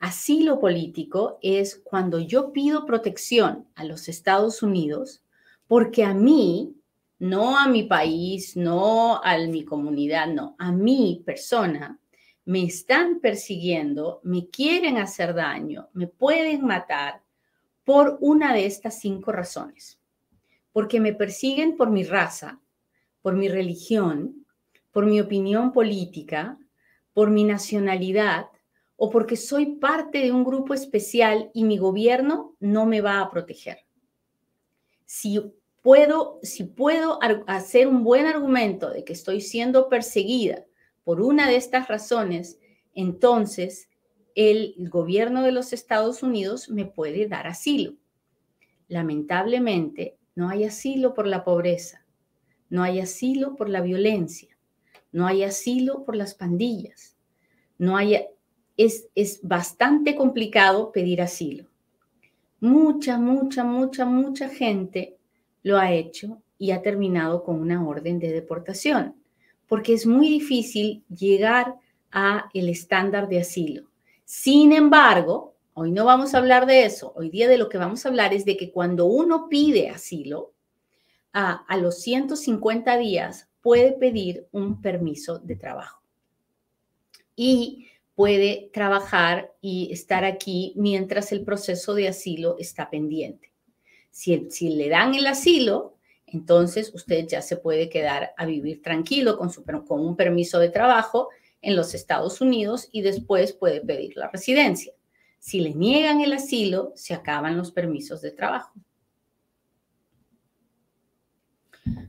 Asilo 0.00 0.58
político 0.58 1.38
es 1.42 1.80
cuando 1.84 2.18
yo 2.18 2.52
pido 2.52 2.86
protección 2.86 3.68
a 3.74 3.84
los 3.84 4.08
Estados 4.08 4.62
Unidos 4.62 5.22
porque 5.68 6.04
a 6.04 6.14
mí 6.14 6.74
no 7.18 7.58
a 7.58 7.68
mi 7.68 7.84
país, 7.84 8.56
no 8.56 9.22
a 9.22 9.36
mi 9.38 9.64
comunidad, 9.64 10.28
no, 10.28 10.54
a 10.58 10.70
mi 10.72 11.22
persona, 11.24 11.98
me 12.44 12.64
están 12.64 13.20
persiguiendo, 13.20 14.20
me 14.22 14.48
quieren 14.48 14.98
hacer 14.98 15.34
daño, 15.34 15.88
me 15.92 16.06
pueden 16.06 16.64
matar 16.64 17.22
por 17.84 18.18
una 18.20 18.54
de 18.54 18.66
estas 18.66 19.00
cinco 19.00 19.32
razones. 19.32 19.98
Porque 20.72 21.00
me 21.00 21.12
persiguen 21.12 21.76
por 21.76 21.90
mi 21.90 22.04
raza, 22.04 22.60
por 23.20 23.34
mi 23.34 23.48
religión, 23.48 24.46
por 24.92 25.06
mi 25.06 25.20
opinión 25.20 25.72
política, 25.72 26.58
por 27.12 27.30
mi 27.30 27.44
nacionalidad 27.44 28.46
o 28.96 29.10
porque 29.10 29.36
soy 29.36 29.76
parte 29.76 30.18
de 30.18 30.32
un 30.32 30.44
grupo 30.44 30.74
especial 30.74 31.50
y 31.52 31.64
mi 31.64 31.78
gobierno 31.78 32.56
no 32.60 32.86
me 32.86 33.00
va 33.00 33.20
a 33.20 33.30
proteger. 33.30 33.78
Si 35.04 35.40
puedo, 35.82 36.38
si 36.42 36.64
puedo 36.64 37.18
hacer 37.46 37.88
un 37.88 38.04
buen 38.04 38.26
argumento 38.26 38.90
de 38.90 39.04
que 39.04 39.12
estoy 39.12 39.40
siendo 39.40 39.88
perseguida 39.88 40.64
por 41.04 41.20
una 41.20 41.48
de 41.48 41.56
estas 41.56 41.88
razones, 41.88 42.58
entonces 42.94 43.88
el 44.34 44.74
gobierno 44.88 45.42
de 45.42 45.52
los 45.52 45.72
Estados 45.72 46.22
Unidos 46.22 46.68
me 46.68 46.84
puede 46.84 47.26
dar 47.26 47.46
asilo. 47.46 47.94
Lamentablemente, 48.88 50.16
no 50.34 50.48
hay 50.48 50.64
asilo 50.64 51.14
por 51.14 51.26
la 51.26 51.44
pobreza, 51.44 52.04
no 52.70 52.82
hay 52.82 53.00
asilo 53.00 53.56
por 53.56 53.68
la 53.68 53.80
violencia, 53.80 54.56
no 55.10 55.26
hay 55.26 55.42
asilo 55.42 56.04
por 56.04 56.14
las 56.14 56.34
pandillas, 56.34 57.16
no 57.78 57.96
hay, 57.96 58.26
es, 58.76 59.08
es 59.14 59.40
bastante 59.42 60.14
complicado 60.14 60.92
pedir 60.92 61.20
asilo. 61.22 61.68
Mucha, 62.60 63.18
mucha, 63.18 63.64
mucha, 63.64 64.04
mucha 64.04 64.48
gente 64.48 65.17
lo 65.62 65.78
ha 65.78 65.92
hecho 65.92 66.42
y 66.58 66.72
ha 66.72 66.82
terminado 66.82 67.44
con 67.44 67.60
una 67.60 67.86
orden 67.86 68.18
de 68.18 68.32
deportación, 68.32 69.14
porque 69.66 69.94
es 69.94 70.06
muy 70.06 70.28
difícil 70.28 71.04
llegar 71.08 71.76
a 72.10 72.48
el 72.54 72.68
estándar 72.68 73.28
de 73.28 73.40
asilo. 73.40 73.90
Sin 74.24 74.72
embargo, 74.72 75.54
hoy 75.74 75.90
no 75.92 76.04
vamos 76.04 76.34
a 76.34 76.38
hablar 76.38 76.66
de 76.66 76.84
eso, 76.84 77.12
hoy 77.16 77.30
día 77.30 77.48
de 77.48 77.58
lo 77.58 77.68
que 77.68 77.78
vamos 77.78 78.04
a 78.04 78.08
hablar 78.08 78.34
es 78.34 78.44
de 78.44 78.56
que 78.56 78.72
cuando 78.72 79.06
uno 79.06 79.48
pide 79.48 79.90
asilo, 79.90 80.52
a, 81.32 81.64
a 81.68 81.76
los 81.76 82.00
150 82.00 82.96
días 82.96 83.48
puede 83.60 83.92
pedir 83.92 84.46
un 84.50 84.80
permiso 84.80 85.38
de 85.38 85.56
trabajo 85.56 86.02
y 87.36 87.88
puede 88.14 88.70
trabajar 88.72 89.52
y 89.60 89.92
estar 89.92 90.24
aquí 90.24 90.72
mientras 90.74 91.30
el 91.30 91.44
proceso 91.44 91.94
de 91.94 92.08
asilo 92.08 92.56
está 92.58 92.90
pendiente. 92.90 93.47
Si, 94.18 94.68
le 94.70 94.88
dan 94.88 95.14
el 95.14 95.28
asilo, 95.28 95.94
entonces 96.26 96.92
usted 96.92 97.28
ya 97.28 97.40
se 97.40 97.56
puede 97.56 97.88
quedar 97.88 98.32
a 98.36 98.46
vivir 98.46 98.82
tranquilo 98.82 99.38
con, 99.38 99.48
su, 99.48 99.64
con 99.64 100.00
un 100.04 100.16
permiso 100.16 100.58
de 100.58 100.70
trabajo 100.70 101.28
en 101.62 101.76
los 101.76 101.94
Estados 101.94 102.40
Unidos 102.40 102.88
y 102.90 103.02
después 103.02 103.52
puede 103.52 103.80
pedir 103.80 104.16
la 104.16 104.28
residencia. 104.28 104.92
Si 105.38 105.60
le 105.60 105.72
niegan 105.72 106.20
el 106.20 106.32
asilo, 106.32 106.90
se 106.96 107.14
acaban 107.14 107.56
los 107.56 107.70
permisos 107.70 108.20
de 108.20 108.32
trabajo. 108.32 108.72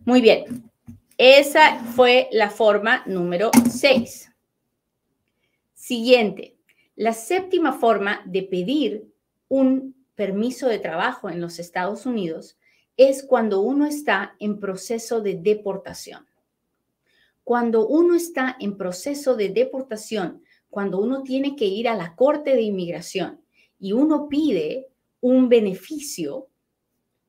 Muy 0.03 0.19
bien, 0.19 0.67
esa 1.15 1.77
fue 1.77 2.27
la 2.31 2.49
forma 2.49 3.03
número 3.05 3.51
6. 3.69 4.31
Siguiente, 5.75 6.57
la 6.95 7.13
séptima 7.13 7.73
forma 7.73 8.23
de 8.25 8.41
pedir 8.41 9.13
un 9.47 9.98
permiso 10.19 10.67
de 10.67 10.79
trabajo 10.79 11.29
en 11.29 11.39
los 11.39 11.59
Estados 11.59 12.05
Unidos 12.05 12.57
es 12.97 13.23
cuando 13.23 13.61
uno 13.61 13.85
está 13.85 14.35
en 14.39 14.59
proceso 14.59 15.21
de 15.21 15.35
deportación. 15.35 16.27
Cuando 17.45 17.88
uno 17.88 18.15
está 18.15 18.57
en 18.59 18.75
proceso 18.75 19.38
de 19.38 19.47
deportación, 19.47 20.43
cuando 20.69 20.99
uno 20.99 21.23
tiene 21.23 21.55
que 21.55 21.63
ir 21.63 21.88
a 21.88 21.95
la 21.95 22.17
Corte 22.17 22.53
de 22.53 22.63
Inmigración 22.63 23.39
y 23.79 23.93
uno 23.93 24.27
pide 24.27 24.89
un 25.21 25.47
beneficio, 25.47 26.49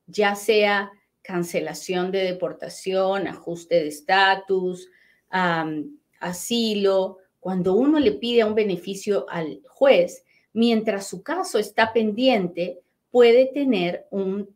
ya 0.09 0.35
sea 0.35 0.91
cancelación 1.23 2.11
de 2.11 2.25
deportación, 2.25 3.29
ajuste 3.29 3.77
de 3.77 3.87
estatus, 3.87 4.89
asilo, 6.19 7.19
cuando 7.39 7.75
uno 7.75 8.01
le 8.01 8.11
pide 8.15 8.43
un 8.43 8.57
beneficio 8.57 9.27
al 9.29 9.63
juez, 9.69 10.25
mientras 10.53 11.07
su 11.07 11.23
caso 11.23 11.59
está 11.59 11.93
pendiente, 11.93 12.81
puede 13.11 13.47
tener 13.47 14.07
un 14.11 14.49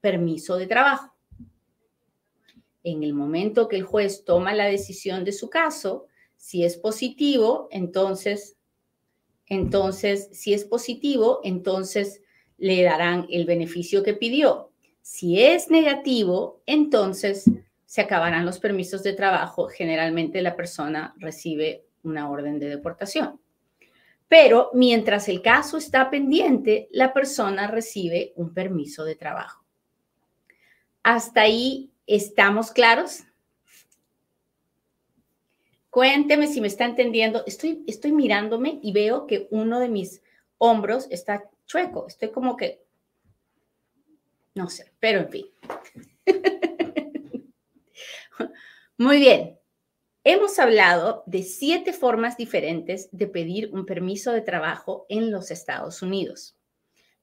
permiso 0.00 0.56
de 0.56 0.66
trabajo. 0.66 1.14
En 2.82 3.02
el 3.02 3.14
momento 3.14 3.68
que 3.68 3.76
el 3.76 3.82
juez 3.82 4.24
toma 4.24 4.54
la 4.54 4.66
decisión 4.66 5.24
de 5.24 5.32
su 5.32 5.50
caso, 5.50 6.06
si 6.36 6.64
es 6.64 6.76
positivo, 6.76 7.68
entonces, 7.70 8.56
entonces, 9.46 10.28
si 10.32 10.54
es 10.54 10.64
positivo, 10.64 11.40
entonces 11.42 12.22
le 12.58 12.82
darán 12.82 13.26
el 13.30 13.44
beneficio 13.44 14.02
que 14.02 14.14
pidió. 14.14 14.70
Si 15.02 15.42
es 15.42 15.70
negativo, 15.70 16.62
entonces 16.66 17.50
se 17.84 18.00
acabarán 18.00 18.44
los 18.44 18.58
permisos 18.58 19.02
de 19.02 19.12
trabajo. 19.12 19.68
Generalmente 19.68 20.42
la 20.42 20.56
persona 20.56 21.14
recibe 21.18 21.84
una 22.02 22.30
orden 22.30 22.58
de 22.58 22.68
deportación. 22.68 23.40
Pero 24.28 24.70
mientras 24.74 25.28
el 25.28 25.40
caso 25.40 25.76
está 25.76 26.10
pendiente, 26.10 26.88
la 26.90 27.12
persona 27.12 27.68
recibe 27.68 28.32
un 28.36 28.52
permiso 28.52 29.04
de 29.04 29.14
trabajo. 29.14 29.64
¿Hasta 31.02 31.42
ahí 31.42 31.92
estamos 32.06 32.72
claros? 32.72 33.22
Cuénteme 35.90 36.48
si 36.48 36.60
me 36.60 36.66
está 36.66 36.84
entendiendo. 36.84 37.44
Estoy, 37.46 37.84
estoy 37.86 38.12
mirándome 38.12 38.80
y 38.82 38.92
veo 38.92 39.26
que 39.26 39.46
uno 39.50 39.78
de 39.78 39.88
mis 39.88 40.22
hombros 40.58 41.06
está 41.10 41.48
chueco. 41.64 42.06
Estoy 42.08 42.30
como 42.30 42.56
que, 42.56 42.82
no 44.54 44.68
sé, 44.68 44.92
pero 44.98 45.20
en 45.20 45.30
fin. 45.30 45.46
Muy 48.98 49.18
bien. 49.18 49.58
Hemos 50.28 50.58
hablado 50.58 51.22
de 51.26 51.44
siete 51.44 51.92
formas 51.92 52.36
diferentes 52.36 53.08
de 53.12 53.28
pedir 53.28 53.70
un 53.72 53.86
permiso 53.86 54.32
de 54.32 54.40
trabajo 54.40 55.06
en 55.08 55.30
los 55.30 55.52
Estados 55.52 56.02
Unidos. 56.02 56.56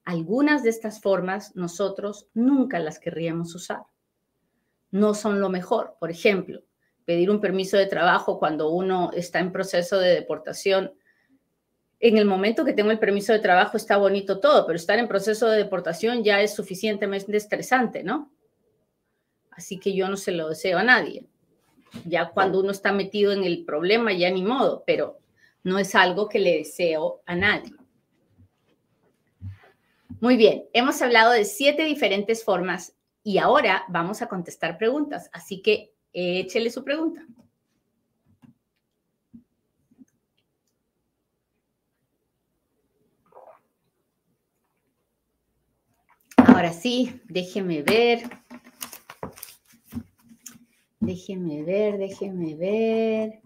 Algunas 0.05 0.63
de 0.63 0.69
estas 0.69 1.01
formas 1.01 1.53
nosotros 1.53 2.29
nunca 2.33 2.79
las 2.79 2.99
querríamos 2.99 3.53
usar. 3.55 3.81
No 4.89 5.15
son 5.15 5.41
lo 5.41 5.49
mejor. 5.49 5.97
Por 5.99 6.11
ejemplo, 6.11 6.61
pedir 7.03 7.29
un 7.29 7.41
permiso 7.41 7.75
de 7.75 7.87
trabajo 7.87 8.39
cuando 8.39 8.69
uno 8.69 9.11
está 9.11 9.39
en 9.39 9.51
proceso 9.51 9.99
de 9.99 10.13
deportación. 10.13 10.93
En 11.99 12.17
el 12.17 12.23
momento 12.23 12.63
que 12.63 12.71
tengo 12.71 12.91
el 12.91 12.99
permiso 12.99 13.33
de 13.33 13.39
trabajo 13.39 13.75
está 13.75 13.97
bonito 13.97 14.39
todo, 14.39 14.65
pero 14.65 14.77
estar 14.77 14.97
en 14.97 15.09
proceso 15.09 15.49
de 15.49 15.57
deportación 15.57 16.23
ya 16.23 16.39
es 16.39 16.53
suficientemente 16.53 17.35
estresante, 17.35 18.01
¿no? 18.01 18.31
Así 19.51 19.77
que 19.77 19.93
yo 19.93 20.07
no 20.07 20.15
se 20.15 20.31
lo 20.31 20.47
deseo 20.47 20.77
a 20.77 20.83
nadie. 20.83 21.27
Ya 22.05 22.29
cuando 22.29 22.59
uno 22.59 22.71
está 22.71 22.91
metido 22.91 23.31
en 23.31 23.43
el 23.43 23.65
problema, 23.65 24.13
ya 24.13 24.29
ni 24.29 24.43
modo, 24.43 24.83
pero 24.85 25.19
no 25.63 25.79
es 25.79 25.95
algo 25.95 26.27
que 26.27 26.39
le 26.39 26.57
deseo 26.57 27.21
a 27.25 27.35
nadie. 27.35 27.71
Muy 30.19 30.37
bien, 30.37 30.65
hemos 30.73 31.01
hablado 31.01 31.31
de 31.31 31.45
siete 31.45 31.83
diferentes 31.83 32.43
formas 32.43 32.95
y 33.23 33.37
ahora 33.37 33.83
vamos 33.89 34.21
a 34.21 34.27
contestar 34.27 34.77
preguntas, 34.77 35.29
así 35.33 35.61
que 35.61 35.93
échele 36.13 36.69
su 36.69 36.83
pregunta. 36.83 37.25
Ahora 46.37 46.71
sí, 46.71 47.21
déjeme 47.25 47.81
ver. 47.81 48.42
Déjeme 51.13 51.61
ver, 51.61 51.99
déjeme 51.99 52.55
ver. 52.55 53.39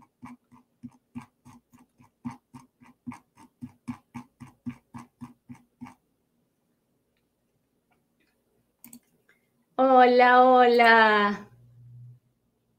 Hola, 9.75 10.45
hola. 10.45 11.49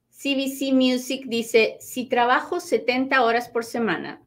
CBC 0.09 0.73
Music 0.73 1.27
dice, 1.27 1.77
si 1.81 2.07
trabajo 2.07 2.59
70 2.59 3.23
horas 3.23 3.51
por 3.51 3.67
semana 3.67 4.23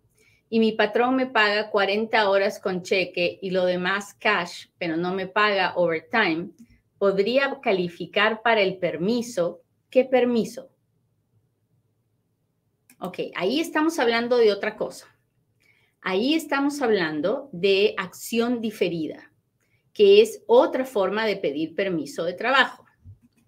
y 0.47 0.59
mi 0.59 0.73
patrón 0.73 1.15
me 1.15 1.25
paga 1.25 1.71
40 1.71 2.29
horas 2.29 2.59
con 2.59 2.83
cheque 2.83 3.39
y 3.41 3.49
lo 3.49 3.65
demás 3.65 4.13
cash, 4.13 4.67
pero 4.77 4.95
no 4.95 5.11
me 5.15 5.25
paga 5.25 5.73
overtime, 5.75 6.51
¿podría 6.99 7.59
calificar 7.63 8.43
para 8.43 8.61
el 8.61 8.77
permiso? 8.77 9.63
¿Qué 9.91 10.05
permiso? 10.05 10.71
Ok, 12.99 13.19
ahí 13.35 13.59
estamos 13.59 13.99
hablando 13.99 14.37
de 14.37 14.51
otra 14.51 14.75
cosa. 14.75 15.07
Ahí 16.01 16.33
estamos 16.33 16.81
hablando 16.81 17.49
de 17.51 17.93
acción 17.97 18.61
diferida 18.61 19.31
que 19.93 20.21
es 20.21 20.41
otra 20.47 20.85
forma 20.85 21.25
de 21.25 21.35
pedir 21.35 21.75
permiso 21.75 22.23
de 22.23 22.33
trabajo. 22.33 22.85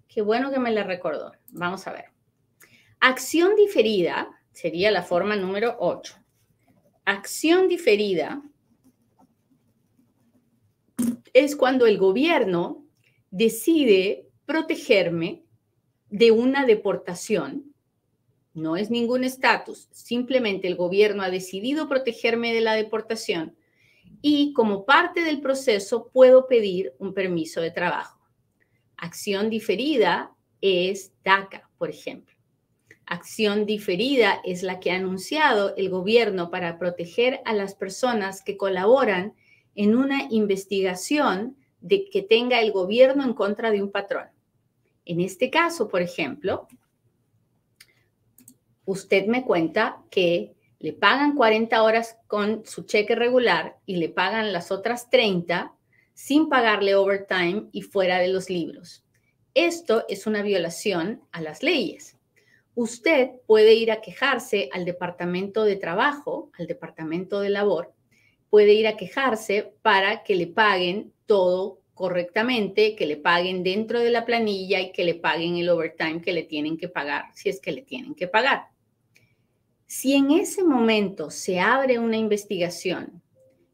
Qué 0.08 0.22
bueno 0.22 0.52
que 0.52 0.60
me 0.60 0.72
la 0.72 0.84
recordó. 0.84 1.32
Vamos 1.50 1.88
a 1.88 1.94
ver. 1.94 2.06
Acción 3.00 3.56
diferida 3.56 4.30
sería 4.52 4.92
la 4.92 5.02
forma 5.02 5.36
número 5.36 5.78
8. 5.80 6.16
Acción 7.06 7.68
diferida 7.68 8.42
es 11.34 11.56
cuando 11.56 11.88
el 11.88 11.98
gobierno 11.98 12.86
decide 13.32 14.28
protegerme 14.46 15.43
de 16.14 16.30
una 16.30 16.68
deportación. 16.68 17.74
No 18.54 18.78
es 18.78 18.92
ningún 18.92 19.24
estatus, 19.24 19.90
simplemente 19.92 20.68
el 20.68 20.76
gobierno 20.76 21.24
ha 21.24 21.32
decidido 21.32 21.90
protegerme 21.90 22.54
de 22.54 22.62
la 22.62 22.76
deportación 22.76 23.56
y 24.22 24.54
como 24.54 24.86
parte 24.86 25.22
del 25.24 25.42
proceso 25.42 26.12
puedo 26.14 26.46
pedir 26.46 26.94
un 27.00 27.16
permiso 27.16 27.62
de 27.62 27.72
trabajo. 27.72 28.20
Acción 28.96 29.50
diferida 29.50 30.32
es 30.62 31.14
DACA, 31.24 31.68
por 31.80 31.90
ejemplo. 31.90 32.36
Acción 33.08 33.66
diferida 33.66 34.40
es 34.46 34.62
la 34.62 34.80
que 34.80 34.92
ha 34.92 34.98
anunciado 34.98 35.76
el 35.78 35.90
gobierno 35.90 36.52
para 36.52 36.78
proteger 36.78 37.42
a 37.46 37.54
las 37.54 37.74
personas 37.74 38.44
que 38.44 38.56
colaboran 38.56 39.34
en 39.74 39.96
una 39.96 40.28
investigación 40.30 41.58
de 41.82 42.06
que 42.06 42.22
tenga 42.22 42.62
el 42.62 42.72
gobierno 42.72 43.24
en 43.24 43.34
contra 43.34 43.72
de 43.72 43.82
un 43.82 43.90
patrón. 43.90 44.33
En 45.06 45.22
este 45.22 45.50
caso, 45.50 45.88
por 45.88 46.02
ejemplo, 46.02 46.68
usted 48.86 49.26
me 49.28 49.44
cuenta 49.44 50.04
que 50.10 50.56
le 50.80 50.94
pagan 50.94 51.36
40 51.36 51.82
horas 51.82 52.18
con 52.28 52.66
su 52.66 52.84
cheque 52.84 53.16
regular 53.16 53.78
y 53.86 53.98
le 53.98 54.10
pagan 54.10 54.52
las 54.52 54.72
otras 54.72 55.10
30 55.10 55.74
sin 56.14 56.50
pagarle 56.50 56.96
overtime 56.96 57.68
y 57.72 57.82
fuera 57.82 58.20
de 58.20 58.28
los 58.28 58.50
libros. 58.50 59.04
Esto 59.54 60.06
es 60.10 60.28
una 60.28 60.42
violación 60.42 61.22
a 61.32 61.42
las 61.42 61.64
leyes. 61.64 62.18
Usted 62.76 63.30
puede 63.46 63.74
ir 63.74 63.92
a 63.92 64.02
quejarse 64.02 64.70
al 64.74 64.84
Departamento 64.84 65.64
de 65.64 65.76
Trabajo, 65.76 66.52
al 66.58 66.68
Departamento 66.68 67.40
de 67.40 67.50
Labor, 67.50 67.94
puede 68.54 68.74
ir 68.74 68.86
a 68.86 68.98
quejarse 68.98 69.74
para 69.82 70.22
que 70.22 70.36
le 70.36 70.46
paguen 70.46 71.12
todo 71.26 71.80
correctamente, 71.94 72.96
que 72.96 73.06
le 73.06 73.18
paguen 73.18 73.64
dentro 73.64 74.00
de 74.00 74.10
la 74.10 74.26
planilla 74.26 74.82
y 74.82 74.92
que 74.92 75.04
le 75.04 75.16
paguen 75.16 75.58
el 75.58 75.70
overtime 75.70 76.22
que 76.22 76.34
le 76.34 76.44
tienen 76.44 76.78
que 76.78 76.90
pagar, 76.90 77.26
si 77.36 77.50
es 77.50 77.60
que 77.60 77.72
le 77.72 77.84
tienen 77.84 78.16
que 78.16 78.28
pagar. 78.28 78.68
Si 79.86 80.16
en 80.16 80.32
ese 80.32 80.64
momento 80.64 81.30
se 81.30 81.60
abre 81.60 82.00
una 82.00 82.18
investigación 82.18 83.22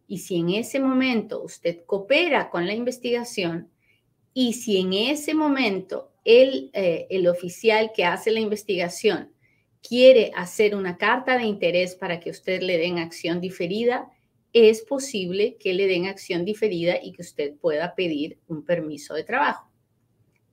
y 0.05 0.17
si 0.17 0.38
en 0.38 0.49
ese 0.49 0.79
momento 0.79 1.41
usted 1.41 1.86
coopera 1.86 2.49
con 2.49 2.65
la 2.65 2.73
investigación 2.73 3.69
y 4.34 4.53
si 4.53 4.79
en 4.79 4.93
ese 4.93 5.34
momento 5.34 6.12
el, 6.25 6.71
eh, 6.73 7.08
el 7.10 7.27
oficial 7.27 7.91
que 7.95 8.05
hace 8.05 8.32
la 8.32 8.39
investigación 8.39 9.32
quiere 9.82 10.32
hacer 10.36 10.75
una 10.75 10.97
carta 10.97 11.38
de 11.38 11.45
interés 11.45 11.95
para 11.95 12.19
que 12.19 12.32
usted 12.32 12.62
le 12.62 12.77
den 12.77 12.99
acción 12.99 13.39
diferida, 13.39 14.12
es 14.53 14.81
posible 14.81 15.57
que 15.57 15.73
le 15.73 15.88
den 15.88 16.07
acción 16.07 16.45
diferida 16.45 16.95
y 17.01 17.12
que 17.12 17.21
usted 17.21 17.55
pueda 17.55 17.95
pedir 17.95 18.39
un 18.47 18.63
permiso 18.63 19.13
de 19.13 19.23
trabajo. 19.23 19.69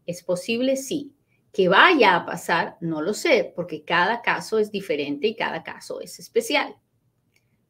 ¿Es 0.06 0.22
posible? 0.22 0.76
Sí. 0.76 1.12
Que 1.52 1.68
vaya 1.68 2.16
a 2.16 2.26
pasar, 2.26 2.76
no 2.80 3.00
lo 3.00 3.14
sé, 3.14 3.52
porque 3.56 3.82
cada 3.82 4.20
caso 4.20 4.59
es 4.59 4.70
diferente 4.70 5.28
y 5.28 5.35
cada 5.35 5.62
caso 5.62 6.00
es 6.00 6.18
especial. 6.18 6.76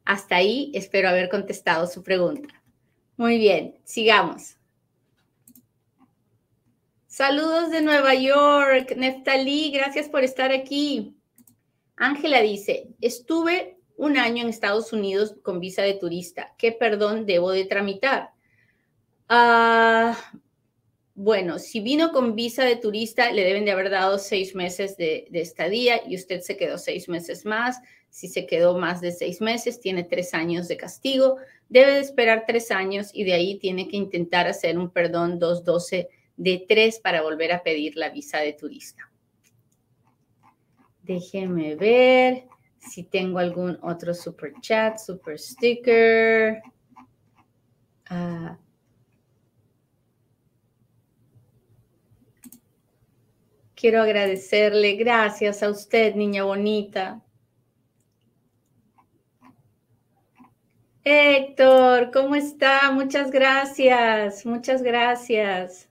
Hasta 0.03 0.35
ahí 0.35 0.71
espero 0.73 1.09
haber 1.09 1.29
contestado 1.29 1.87
su 1.87 2.03
pregunta. 2.03 2.61
Muy 3.15 3.37
bien, 3.37 3.79
sigamos. 3.85 4.57
Saludos 7.07 7.71
de 7.71 7.81
Nueva 7.81 8.13
York, 8.13 8.93
Neftalí, 8.95 9.71
gracias 9.71 10.07
por 10.09 10.23
estar 10.23 10.51
aquí. 10.51 11.15
Ángela 11.95 12.41
dice, 12.41 12.89
estuve 13.01 13.76
un 13.97 14.17
año 14.17 14.43
en 14.43 14.49
Estados 14.49 14.93
Unidos 14.93 15.35
con 15.43 15.59
visa 15.59 15.81
de 15.81 15.95
turista. 15.95 16.53
¿Qué 16.57 16.71
perdón 16.71 17.25
debo 17.25 17.51
de 17.51 17.65
tramitar? 17.65 18.29
Ah, 19.27 20.17
bueno, 21.15 21.57
si 21.57 21.79
vino 21.79 22.11
con 22.11 22.35
visa 22.35 22.63
de 22.63 22.75
turista, 22.75 23.31
le 23.31 23.43
deben 23.43 23.65
de 23.65 23.71
haber 23.71 23.89
dado 23.89 24.19
seis 24.19 24.55
meses 24.55 24.95
de, 24.97 25.27
de, 25.31 25.41
estadía 25.41 26.01
y 26.07 26.15
usted 26.15 26.41
se 26.41 26.55
quedó 26.55 26.77
seis 26.77 27.09
meses 27.09 27.43
más. 27.43 27.81
Si 28.09 28.27
se 28.27 28.45
quedó 28.45 28.77
más 28.77 29.01
de 29.01 29.11
seis 29.11 29.41
meses, 29.41 29.79
tiene 29.79 30.03
tres 30.03 30.33
años 30.33 30.67
de 30.67 30.77
castigo. 30.77 31.37
Debe 31.67 31.95
de 31.95 31.99
esperar 31.99 32.45
tres 32.47 32.71
años 32.71 33.09
y 33.13 33.23
de 33.23 33.33
ahí 33.33 33.55
tiene 33.57 33.87
que 33.87 33.97
intentar 33.97 34.47
hacer 34.47 34.77
un 34.77 34.91
perdón 34.91 35.39
212 35.39 36.07
de 36.37 36.65
tres 36.67 36.99
para 36.99 37.23
volver 37.23 37.51
a 37.51 37.63
pedir 37.63 37.97
la 37.97 38.09
visa 38.09 38.37
de 38.37 38.53
turista. 38.53 39.11
Déjeme 41.01 41.75
ver 41.75 42.47
si 42.79 43.03
tengo 43.03 43.39
algún 43.39 43.77
otro 43.81 44.13
super 44.13 44.53
chat, 44.61 44.97
super 44.97 45.37
sticker. 45.37 46.61
Ah. 48.09 48.57
quiero 53.77 54.01
agradecerle. 54.01 54.95
Gracias 54.95 55.63
a 55.63 55.69
usted, 55.69 56.15
niña 56.15 56.43
bonita. 56.43 57.21
Héctor, 61.03 62.11
¿cómo 62.11 62.35
está? 62.35 62.91
Muchas 62.91 63.31
gracias, 63.31 64.45
muchas 64.45 64.81
gracias. 64.81 65.87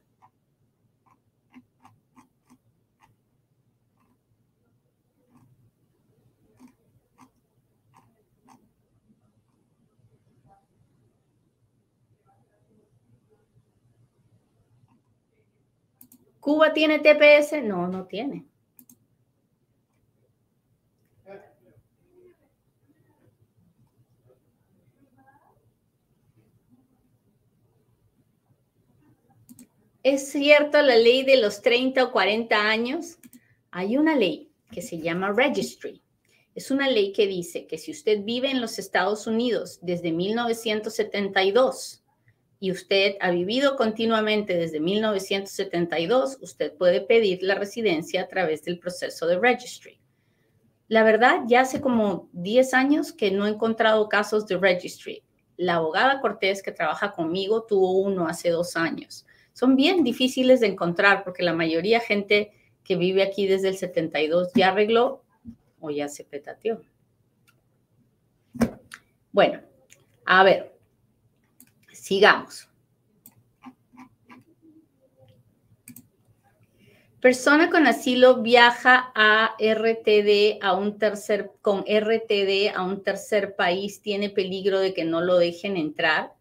¿Cuba 16.46 16.72
tiene 16.72 17.00
TPS? 17.00 17.60
No, 17.64 17.88
no 17.88 18.06
tiene. 18.06 18.46
¿Es 30.04 30.30
cierto 30.30 30.80
la 30.82 30.94
ley 30.94 31.24
de 31.24 31.38
los 31.38 31.62
30 31.62 32.04
o 32.04 32.12
40 32.12 32.56
años? 32.56 33.18
Hay 33.72 33.96
una 33.96 34.14
ley 34.14 34.52
que 34.70 34.82
se 34.82 35.00
llama 35.00 35.32
Registry. 35.32 36.00
Es 36.54 36.70
una 36.70 36.88
ley 36.88 37.12
que 37.12 37.26
dice 37.26 37.66
que 37.66 37.76
si 37.76 37.90
usted 37.90 38.22
vive 38.22 38.52
en 38.52 38.60
los 38.60 38.78
Estados 38.78 39.26
Unidos 39.26 39.80
desde 39.82 40.12
1972 40.12 42.04
y 42.58 42.70
usted 42.70 43.16
ha 43.20 43.30
vivido 43.30 43.76
continuamente 43.76 44.56
desde 44.56 44.80
1972, 44.80 46.38
usted 46.40 46.72
puede 46.74 47.00
pedir 47.00 47.42
la 47.42 47.54
residencia 47.54 48.22
a 48.22 48.28
través 48.28 48.64
del 48.64 48.78
proceso 48.78 49.26
de 49.26 49.38
registry. 49.38 50.00
La 50.88 51.02
verdad, 51.02 51.40
ya 51.46 51.62
hace 51.62 51.80
como 51.80 52.28
10 52.32 52.74
años 52.74 53.12
que 53.12 53.30
no 53.30 53.46
he 53.46 53.50
encontrado 53.50 54.08
casos 54.08 54.46
de 54.46 54.56
registry. 54.56 55.22
La 55.56 55.76
abogada 55.76 56.20
Cortés 56.20 56.62
que 56.62 56.72
trabaja 56.72 57.12
conmigo 57.12 57.64
tuvo 57.64 57.98
uno 58.00 58.28
hace 58.28 58.50
dos 58.50 58.76
años. 58.76 59.26
Son 59.52 59.74
bien 59.74 60.04
difíciles 60.04 60.60
de 60.60 60.68
encontrar 60.68 61.24
porque 61.24 61.42
la 61.42 61.54
mayoría 61.54 61.98
de 61.98 62.04
gente 62.04 62.52
que 62.84 62.96
vive 62.96 63.22
aquí 63.22 63.46
desde 63.46 63.68
el 63.68 63.76
72 63.76 64.52
ya 64.54 64.68
arregló 64.68 65.24
o 65.80 65.90
ya 65.90 66.08
se 66.08 66.24
petateó. 66.24 66.80
Bueno, 69.32 69.60
a 70.24 70.44
ver, 70.44 70.75
Sigamos. 72.06 72.68
Persona 77.20 77.68
con 77.68 77.88
asilo 77.88 78.42
viaja 78.42 79.10
a 79.12 79.56
RTD 79.58 80.62
a 80.62 80.74
un 80.74 80.98
tercer 80.98 81.50
con 81.60 81.80
RTD 81.80 82.72
a 82.72 82.84
un 82.84 83.02
tercer 83.02 83.56
país 83.56 84.02
tiene 84.02 84.30
peligro 84.30 84.78
de 84.78 84.94
que 84.94 85.04
no 85.04 85.20
lo 85.20 85.36
dejen 85.36 85.76
entrar. 85.76 86.32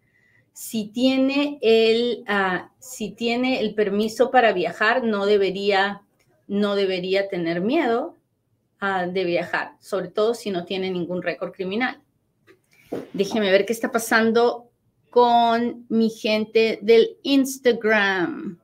Si 0.53 0.89
tiene 0.89 1.57
el 1.63 2.23
uh, 2.29 2.69
si 2.77 3.13
tiene 3.13 3.59
el 3.61 3.73
permiso 3.73 4.29
para 4.29 4.53
viajar 4.53 5.03
no 5.03 5.25
debería 5.25 6.03
no 6.47 6.75
debería 6.75 7.27
tener 7.27 7.61
miedo 7.61 8.15
uh, 8.83 9.11
de 9.11 9.23
viajar, 9.23 9.77
sobre 9.79 10.09
todo 10.09 10.35
si 10.35 10.51
no 10.51 10.63
tiene 10.63 10.91
ningún 10.91 11.23
récord 11.23 11.53
criminal. 11.53 12.03
Déjeme 13.13 13.49
ver 13.49 13.65
qué 13.65 13.73
está 13.73 13.91
pasando 13.91 14.69
con 15.15 15.85
mi 15.87 16.09
gente 16.09 16.77
del 16.81 17.17
Instagram. 17.23 18.59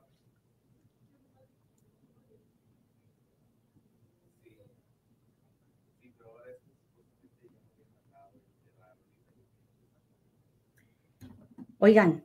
Oigan, 11.78 12.22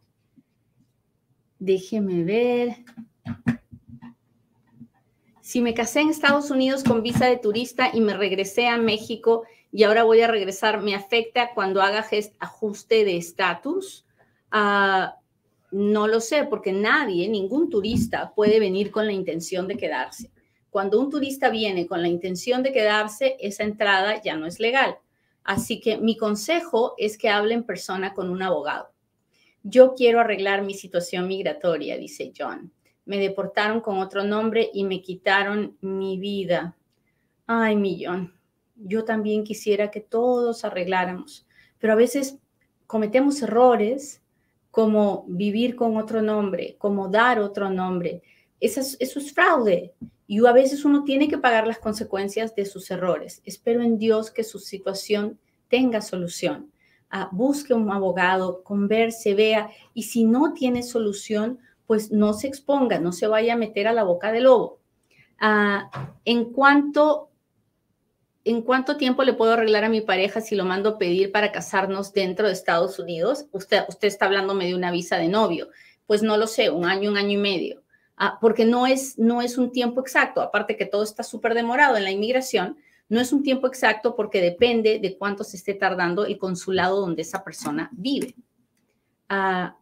déjeme 1.59 2.25
ver. 2.25 2.85
Si 5.41 5.61
me 5.61 5.75
casé 5.75 6.01
en 6.01 6.11
Estados 6.11 6.51
Unidos 6.51 6.85
con 6.85 7.03
visa 7.03 7.27
de 7.27 7.37
turista 7.37 7.91
y 7.93 8.01
me 8.01 8.15
regresé 8.15 8.69
a 8.69 8.79
México 8.79 9.45
y 9.73 9.85
ahora 9.85 10.05
voy 10.05 10.21
a 10.21 10.29
regresar, 10.29 10.83
¿me 10.83 10.95
afecta 10.95 11.55
cuando 11.55 11.81
haga 11.81 12.07
ajuste 12.39 13.07
de 13.07 13.17
estatus? 13.17 14.05
Ah, 14.51 15.17
no 15.71 16.07
lo 16.07 16.21
sé, 16.21 16.45
porque 16.45 16.73
nadie, 16.73 17.27
ningún 17.27 17.71
turista 17.71 18.35
puede 18.35 18.61
venir 18.61 18.91
con 18.91 19.07
la 19.07 19.13
intención 19.13 19.67
de 19.67 19.79
quedarse. 19.79 20.31
Cuando 20.69 21.01
un 21.01 21.09
turista 21.09 21.49
viene 21.49 21.87
con 21.87 22.03
la 22.03 22.09
intención 22.09 22.63
de 22.63 22.73
quedarse, 22.73 23.37
esa 23.41 23.65
entrada 23.65 24.21
ya 24.21 24.37
no 24.37 24.47
es 24.47 24.61
legal. 24.61 24.99
Así 25.43 25.81
que 25.81 25.97
mi 25.97 26.19
consejo 26.19 26.95
es 26.99 27.17
que 27.17 27.31
hable 27.31 27.55
en 27.55 27.65
persona 27.65 28.13
con 28.13 28.29
un 28.29 28.43
abogado. 28.43 28.93
Yo 29.63 29.95
quiero 29.95 30.21
arreglar 30.21 30.63
mi 30.63 30.75
situación 30.75 31.27
migratoria, 31.27 31.97
dice 31.97 32.31
John. 32.37 32.71
Me 33.07 33.19
deportaron 33.19 33.81
con 33.81 33.99
otro 33.99 34.23
nombre 34.23 34.71
y 34.73 34.85
me 34.85 35.01
quitaron 35.01 35.79
mi 35.81 36.19
vida. 36.19 36.77
Ay, 37.47 37.77
mi 37.77 38.05
John, 38.05 38.33
yo 38.77 39.05
también 39.05 39.45
quisiera 39.45 39.91
que 39.91 40.01
todos 40.01 40.65
arregláramos, 40.65 41.47
pero 41.79 41.93
a 41.93 41.97
veces 41.97 42.39
cometemos 42.87 43.43
errores 43.43 44.23
como 44.71 45.25
vivir 45.29 45.77
con 45.77 45.97
otro 45.97 46.23
nombre, 46.23 46.77
como 46.79 47.09
dar 47.09 47.39
otro 47.39 47.71
nombre. 47.71 48.23
Eso 48.61 48.81
es, 48.81 48.97
eso 49.01 49.19
es 49.19 49.33
fraude 49.33 49.93
y 50.27 50.47
a 50.47 50.53
veces 50.53 50.85
uno 50.85 51.05
tiene 51.05 51.29
que 51.29 51.39
pagar 51.39 51.67
las 51.67 51.79
consecuencias 51.79 52.55
de 52.55 52.65
sus 52.65 52.91
errores. 52.91 53.43
Espero 53.45 53.83
en 53.83 53.99
Dios 53.99 54.31
que 54.31 54.45
su 54.45 54.59
situación 54.59 55.39
tenga 55.69 56.01
solución. 56.01 56.71
Ah, 57.11 57.29
busque 57.33 57.75
un 57.75 57.91
abogado, 57.91 58.63
converse, 58.63 59.35
vea 59.35 59.69
y 59.93 60.05
si 60.05 60.25
no 60.25 60.55
tiene 60.55 60.83
solución, 60.83 61.59
pues 61.87 62.11
no 62.11 62.33
se 62.33 62.47
exponga, 62.47 62.99
no 62.99 63.13
se 63.13 63.27
vaya 63.27 63.53
a 63.55 63.59
meter 63.59 63.87
a 63.87 63.93
la 63.93 64.05
boca 64.05 64.33
del 64.33 64.45
lobo. 64.45 64.79
Ah, 65.39 65.91
en 66.25 66.53
cuanto 66.53 67.32
¿en 68.45 68.63
cuánto 68.63 68.97
tiempo 68.97 69.23
le 69.25 69.33
puedo 69.33 69.53
arreglar 69.53 69.85
a 69.85 69.89
mi 69.89 70.01
pareja 70.01 70.41
si 70.41 70.55
lo 70.55 70.65
mando 70.65 70.91
a 70.91 70.99
pedir 70.99 71.33
para 71.33 71.53
casarnos 71.53 72.13
dentro 72.13 72.47
de 72.47 72.53
Estados 72.53 72.99
Unidos? 72.99 73.47
Usted, 73.53 73.85
está 74.03 74.27
hablándome 74.27 74.67
de 74.67 74.75
una 74.75 74.91
visa 74.91 75.17
de 75.17 75.29
novio. 75.29 75.69
Pues 76.07 76.23
no 76.23 76.37
lo 76.37 76.47
sé, 76.47 76.71
un 76.71 76.85
año, 76.85 77.11
un 77.11 77.17
año 77.17 77.31
y 77.31 77.37
medio. 77.37 77.83
Ah, 78.17 78.39
porque 78.41 78.65
no 78.65 78.87
es, 78.87 79.19
no 79.19 79.43
es 79.43 79.59
un 79.59 79.73
tiempo 79.73 80.01
exacto, 80.01 80.41
aparte 80.41 80.77
que 80.77 80.87
todo 80.87 81.03
está 81.03 81.23
súper 81.23 81.55
demorado 81.55 81.97
en 81.97 82.05
la 82.05 82.11
inmigración, 82.11 82.77
no 83.09 83.21
es 83.21 83.33
un 83.33 83.43
tiempo 83.43 83.67
exacto 83.67 84.15
porque 84.15 84.41
depende 84.41 84.99
de 84.99 85.17
cuánto 85.17 85.45
se 85.45 85.57
esté 85.57 85.75
tardando 85.75 86.25
el 86.25 86.39
consulado 86.39 87.01
donde 87.01 87.23
esa 87.23 87.43
persona 87.43 87.91
vive. 87.93 88.35
Ah, 89.29 89.77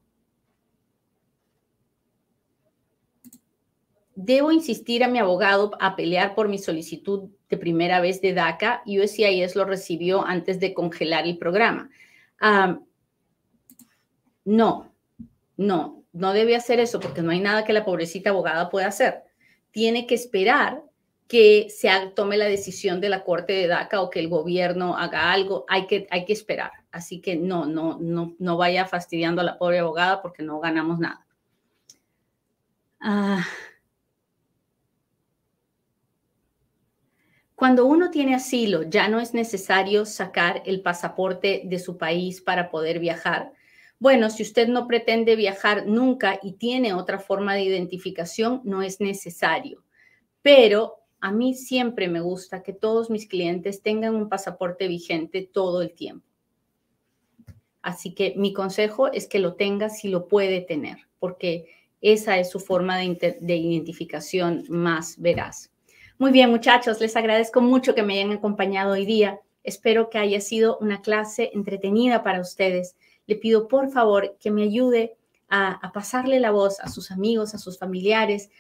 debo 4.23 4.53
insistir 4.53 5.03
a 5.03 5.09
mi 5.09 5.19
abogado 5.19 5.73
a 5.81 5.97
pelear 5.97 6.35
por 6.35 6.49
mi 6.49 6.59
solicitud 6.59 7.31
de 7.49 7.57
primera 7.57 8.01
vez 8.01 8.21
de 8.21 8.35
DACA. 8.35 8.83
USCIS 8.87 9.57
lo 9.57 9.65
recibió 9.65 10.27
antes 10.27 10.61
de 10.61 10.75
congelar 10.75 11.27
el 11.27 11.39
programa. 11.39 11.91
no, 14.45 14.93
no, 15.57 16.05
no 16.13 16.33
debe 16.33 16.57
hacer 16.57 16.81
eso 16.81 17.01
porque 17.01 17.23
no 17.23 17.31
hay 17.31 17.41
nada 17.41 17.65
que 17.65 17.73
la 17.73 17.85
pobrecita 17.85 18.31
abogada 18.31 18.69
pueda 18.69 18.89
hacer. 18.89 19.23
Tiene 19.71 20.07
que 20.07 20.15
esperar 20.15 20.83
que 21.27 21.69
se 21.71 21.89
tome 22.15 22.37
la 22.37 22.47
decisión 22.47 23.01
de 23.01 23.09
la 23.09 23.25
corte 23.25 23.53
de 23.53 23.69
DACA 23.69 24.03
o 24.03 24.11
que 24.11 24.19
el 24.19 24.29
gobierno 24.29 24.97
haga 24.97 25.33
algo. 25.33 25.65
Hay 25.69 25.87
que, 25.87 26.07
hay 26.11 26.25
que 26.25 26.33
esperar. 26.33 26.73
Así 26.93 27.21
que 27.21 27.37
no, 27.37 27.67
no, 27.67 27.99
no, 28.01 28.35
no 28.39 28.57
vaya 28.57 28.85
fastidiando 28.87 29.41
a 29.41 29.45
la 29.45 29.57
pobre 29.57 29.79
abogada 29.79 30.21
porque 30.21 30.43
no 30.43 30.61
ganamos 30.61 30.99
nada. 30.99 31.25
Ah. 33.01 33.47
Cuando 37.61 37.85
uno 37.85 38.11
tiene 38.11 38.35
asilo, 38.35 38.85
ya 38.85 39.07
no 39.09 39.21
es 39.21 39.35
necesario 39.35 40.07
sacar 40.07 40.63
el 40.65 40.81
pasaporte 40.81 41.61
de 41.67 41.79
su 41.79 41.99
país 41.99 42.41
para 42.41 42.71
poder 42.71 43.01
viajar. 43.01 43.53
Bueno, 43.99 44.31
si 44.31 44.43
usted 44.43 44.67
no 44.67 44.87
pretende 44.87 45.37
viajar 45.37 45.87
nunca 45.87 46.41
y 46.43 46.53
tiene 46.53 46.95
otra 46.95 47.19
forma 47.19 47.55
de 47.55 47.65
identificación, 47.65 48.63
no 48.65 48.81
es 48.81 48.99
necesario. 48.99 49.85
Pero 50.41 51.01
a 51.21 51.33
mí 51.33 51.53
siempre 51.53 52.09
me 52.09 52.23
gusta 52.23 52.63
que 52.63 52.73
todos 52.73 53.11
mis 53.11 53.29
clientes 53.29 53.83
tengan 53.83 54.15
un 54.15 54.31
pasaporte 54.31 54.89
vigente 54.89 55.43
todo 55.43 55.83
el 55.83 55.93
tiempo. 55.93 56.27
Así 57.83 58.15
que 58.15 58.33
mi 58.39 58.55
consejo 58.55 59.13
es 59.13 59.27
que 59.27 59.39
lo 59.39 59.53
tenga 59.53 59.91
si 59.91 60.09
lo 60.09 60.29
puede 60.29 60.63
tener, 60.63 60.97
porque 61.19 61.67
esa 62.01 62.39
es 62.39 62.49
su 62.49 62.59
forma 62.59 62.97
de, 62.97 63.37
de 63.39 63.57
identificación 63.57 64.65
más 64.71 65.21
veraz. 65.21 65.70
Muy 66.21 66.33
bien, 66.33 66.51
muchachos, 66.51 67.01
les 67.01 67.17
agradezco 67.17 67.63
mucho 67.63 67.95
que 67.95 68.03
me 68.03 68.13
hayan 68.13 68.33
acompañado 68.33 68.93
hoy 68.93 69.07
día. 69.07 69.41
Espero 69.65 70.11
que 70.11 70.19
haya 70.19 70.43
sido 70.43 70.77
una 70.77 71.01
clase 71.01 71.51
entretenida 71.55 72.23
para 72.23 72.43
ustedes. 72.43 72.95
Le 73.27 73.37
pido 73.37 73.69
por 73.69 73.89
favor 73.91 74.37
que 74.39 74.51
me 74.51 74.65
ayude 74.65 75.17
a, 75.49 75.91
pasarle 75.95 76.39
la 76.39 76.51
voz 76.51 76.79
a 76.81 76.91
sus 76.91 77.11
amigos, 77.11 77.55
a 77.55 77.59
sus 77.59 77.79
familiares, 77.79 78.51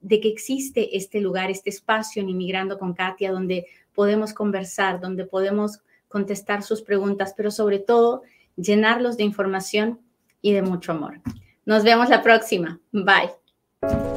de 0.00 0.20
que 0.20 0.28
existe 0.28 0.94
este 0.94 1.22
lugar, 1.22 1.50
este 1.50 1.70
espacio 1.70 2.20
en 2.20 2.28
Inmigrando 2.28 2.78
con 2.78 2.92
Katia, 2.92 3.32
donde 3.32 3.66
podemos 3.94 4.34
conversar, 4.34 5.00
donde 5.00 5.24
podemos 5.24 5.80
contestar 6.08 6.62
sus 6.62 6.82
preguntas, 6.82 7.32
pero 7.34 7.50
sobre 7.50 7.78
todo 7.78 8.24
llenarlos 8.56 9.16
de 9.16 9.24
información 9.24 10.00
y 10.42 10.52
de 10.52 10.60
mucho 10.60 10.92
amor. 10.92 11.22
Nos 11.64 11.82
vemos 11.82 12.10
la 12.10 12.22
próxima. 12.22 12.78
Bye. 12.92 14.15